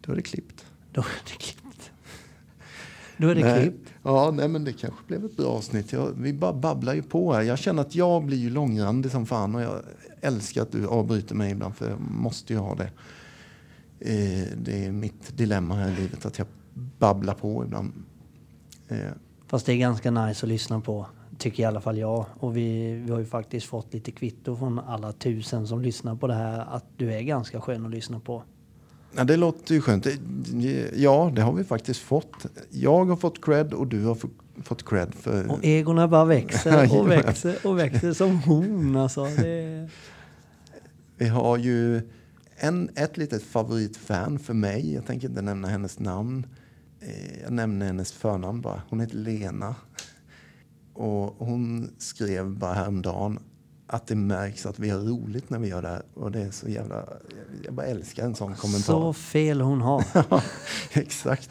Då 0.00 0.12
är 0.12 0.16
det 0.16 0.22
klippt. 0.22 0.66
Då 0.92 1.00
är 1.00 1.22
det 1.24 1.36
klippt. 1.38 1.90
Då 3.16 3.28
är 3.28 3.34
det 3.34 3.40
nej. 3.40 3.62
klippt. 3.62 3.92
Ja, 4.02 4.30
nej, 4.30 4.48
men 4.48 4.64
det 4.64 4.72
kanske 4.72 5.00
blev 5.06 5.24
ett 5.24 5.36
bra 5.36 5.46
avsnitt. 5.46 5.92
Jag, 5.92 6.12
vi 6.18 6.32
bara 6.32 6.52
babblar 6.52 6.94
ju 6.94 7.02
på 7.02 7.32
här. 7.32 7.42
Jag 7.42 7.58
känner 7.58 7.82
att 7.82 7.94
jag 7.94 8.24
blir 8.24 8.36
ju 8.38 8.50
långrandig 8.50 9.10
som 9.12 9.26
fan 9.26 9.54
och 9.54 9.62
jag 9.62 9.80
älskar 10.20 10.62
att 10.62 10.72
du 10.72 10.86
avbryter 10.86 11.34
mig 11.34 11.52
ibland 11.52 11.76
för 11.76 11.90
jag 11.90 12.00
måste 12.00 12.52
ju 12.52 12.58
ha 12.58 12.74
det. 12.74 12.90
Eh, 14.00 14.48
det 14.56 14.84
är 14.84 14.92
mitt 14.92 15.36
dilemma 15.36 15.74
här 15.74 15.90
i 15.90 15.94
livet 15.94 16.26
att 16.26 16.38
jag 16.38 16.46
babblar 16.98 17.34
på 17.34 17.64
ibland. 17.64 17.92
Eh, 18.88 18.98
Fast 19.46 19.66
det 19.66 19.72
är 19.72 19.76
ganska 19.76 20.10
nice 20.10 20.46
att 20.46 20.48
lyssna 20.48 20.80
på, 20.80 21.06
tycker 21.38 21.62
i 21.62 21.66
alla 21.66 21.80
fall 21.80 21.98
jag. 21.98 22.26
Och 22.40 22.56
vi, 22.56 22.92
vi 22.94 23.12
har 23.12 23.18
ju 23.18 23.24
faktiskt 23.26 23.66
fått 23.66 23.94
lite 23.94 24.10
kvitto 24.10 24.56
från 24.56 24.78
alla 24.78 25.12
tusen 25.12 25.66
som 25.66 25.80
lyssnar 25.82 26.14
på 26.16 26.26
det 26.26 26.34
här 26.34 26.66
att 26.76 26.84
du 26.96 27.12
är 27.12 27.20
ganska 27.22 27.60
skön 27.60 27.84
att 27.84 27.90
lyssna 27.90 28.20
på. 28.20 28.42
Ja, 29.16 29.24
det 29.24 29.36
låter 29.36 29.74
ju 29.74 29.80
skönt. 29.80 30.06
Ja, 30.94 31.32
det 31.36 31.42
har 31.42 31.52
vi 31.52 31.64
faktiskt 31.64 32.00
fått. 32.00 32.46
Jag 32.70 33.04
har 33.04 33.16
fått 33.16 33.44
cred 33.44 33.72
och 33.74 33.86
du 33.86 34.04
har 34.04 34.14
fått- 34.62 34.84
cred 34.88 35.14
för... 35.14 35.50
Och 35.50 35.58
egorna 35.62 36.08
bara 36.08 36.24
växer 36.24 37.00
och 37.00 37.10
växer 37.10 37.66
och 37.66 37.78
växer 37.78 38.12
som 38.12 38.38
hon 38.38 38.96
alltså. 38.96 39.24
Det... 39.24 39.88
Vi 41.16 41.28
har 41.28 41.56
ju 41.56 42.00
en, 42.56 42.90
ett 42.94 43.16
litet 43.16 43.42
favoritfan 43.42 44.38
för 44.38 44.54
mig. 44.54 44.94
Jag 44.94 45.06
tänker 45.06 45.28
inte 45.28 45.42
nämna 45.42 45.68
hennes 45.68 45.98
namn. 45.98 46.46
Eh, 47.00 47.42
Jag 47.42 47.52
nämner 47.52 47.86
hennes 47.86 48.12
förnamn 48.12 48.60
bara. 48.60 48.82
Hon 48.88 49.00
heter 49.00 49.16
Lena. 49.16 49.74
Och 50.94 51.46
hon 51.46 51.90
skrev 51.98 52.50
bara 52.50 52.72
häromdagen 52.72 53.38
att 53.86 54.06
det 54.06 54.14
märks 54.16 54.66
att 54.66 54.78
vi 54.78 54.90
har 54.90 54.98
roligt 55.00 55.50
när 55.50 55.58
vi 55.58 55.68
gör 55.68 55.82
det 55.82 55.88
här. 55.88 56.02
Och 56.14 56.32
det 56.32 56.40
är 56.42 56.50
så 56.50 56.68
jävla... 56.68 57.04
Jag 57.64 57.74
bara 57.74 57.86
älskar 57.86 58.24
en 58.24 58.34
sån 58.34 58.54
kommentar. 58.54 58.92
Så 58.92 59.12
fel 59.12 59.60
hon 59.60 59.80
har. 59.80 60.04
Ja, 60.30 60.42
exakt. 60.92 61.50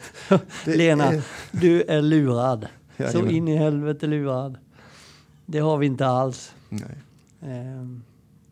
Lena, 0.64 1.04
är- 1.12 1.22
du 1.52 1.82
är 1.82 2.02
lurad. 2.02 2.66
Så 2.96 3.02
Jajamän. 3.02 3.30
in 3.30 3.48
i 3.48 3.56
helvete 3.56 4.06
lurad. 4.06 4.58
Det 5.46 5.58
har 5.58 5.76
vi 5.78 5.86
inte 5.86 6.06
alls. 6.06 6.54
Nej. 6.68 6.82
Ehm, 7.42 8.02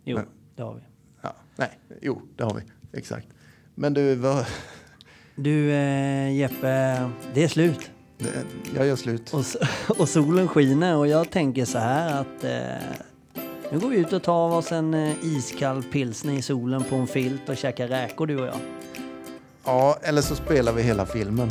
jo, 0.05 0.16
Men- 0.16 0.26
det 0.57 0.62
har 0.62 0.74
vi. 0.74 0.80
Ja, 1.22 1.34
nej, 1.57 1.78
jo, 2.01 2.22
det 2.36 2.45
har 2.45 2.55
vi. 2.55 2.62
Exakt. 2.99 3.26
Men 3.74 3.95
du, 3.95 4.14
vad, 4.14 4.47
Du 5.36 5.70
eh, 5.72 6.36
Jeppe, 6.36 7.11
det 7.34 7.45
är 7.45 7.49
slut. 7.49 7.90
Det, 8.23 8.45
jag 8.77 8.87
gör 8.87 8.97
slut. 8.97 9.35
Och, 9.35 9.45
och 10.01 10.09
solen 10.09 10.49
skiner 10.49 10.97
och 10.97 11.09
jag 11.09 11.31
tänker 11.31 11.64
så 11.64 11.79
här 11.79 12.20
att 12.20 12.45
eh, 12.45 13.43
nu 13.73 13.79
går 13.79 13.89
vi 13.89 13.97
ut 13.97 14.12
och 14.12 14.23
tar 14.23 14.57
oss 14.57 14.73
en 14.73 14.95
eh, 14.95 15.12
iskall 15.23 15.83
pilsner 15.83 16.33
i 16.33 16.43
solen 16.43 16.85
på 16.85 16.97
en 16.97 17.07
filt 17.07 17.49
och 17.49 17.57
käkar 17.57 17.89
räkor 17.89 18.27
du 18.27 18.41
och 18.41 18.47
jag. 18.47 18.59
Ja, 19.64 19.99
eller 20.03 20.23
så 20.23 20.35
spelar 20.35 20.73
vi 20.73 20.83
hela 20.83 21.07
filmen 21.07 21.51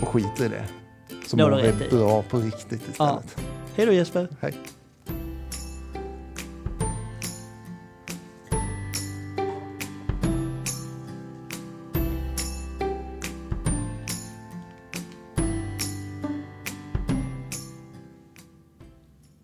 och 0.00 0.08
skiter 0.08 0.44
i 0.44 0.48
det. 0.48 0.64
Så 1.26 1.36
mår 1.36 1.62
vi 1.62 1.88
bra 1.96 2.22
på 2.22 2.38
riktigt 2.38 2.88
istället. 2.90 3.36
Hej 3.76 3.86
då 3.86 3.92
Jesper! 3.92 4.28
Hej. 4.40 4.54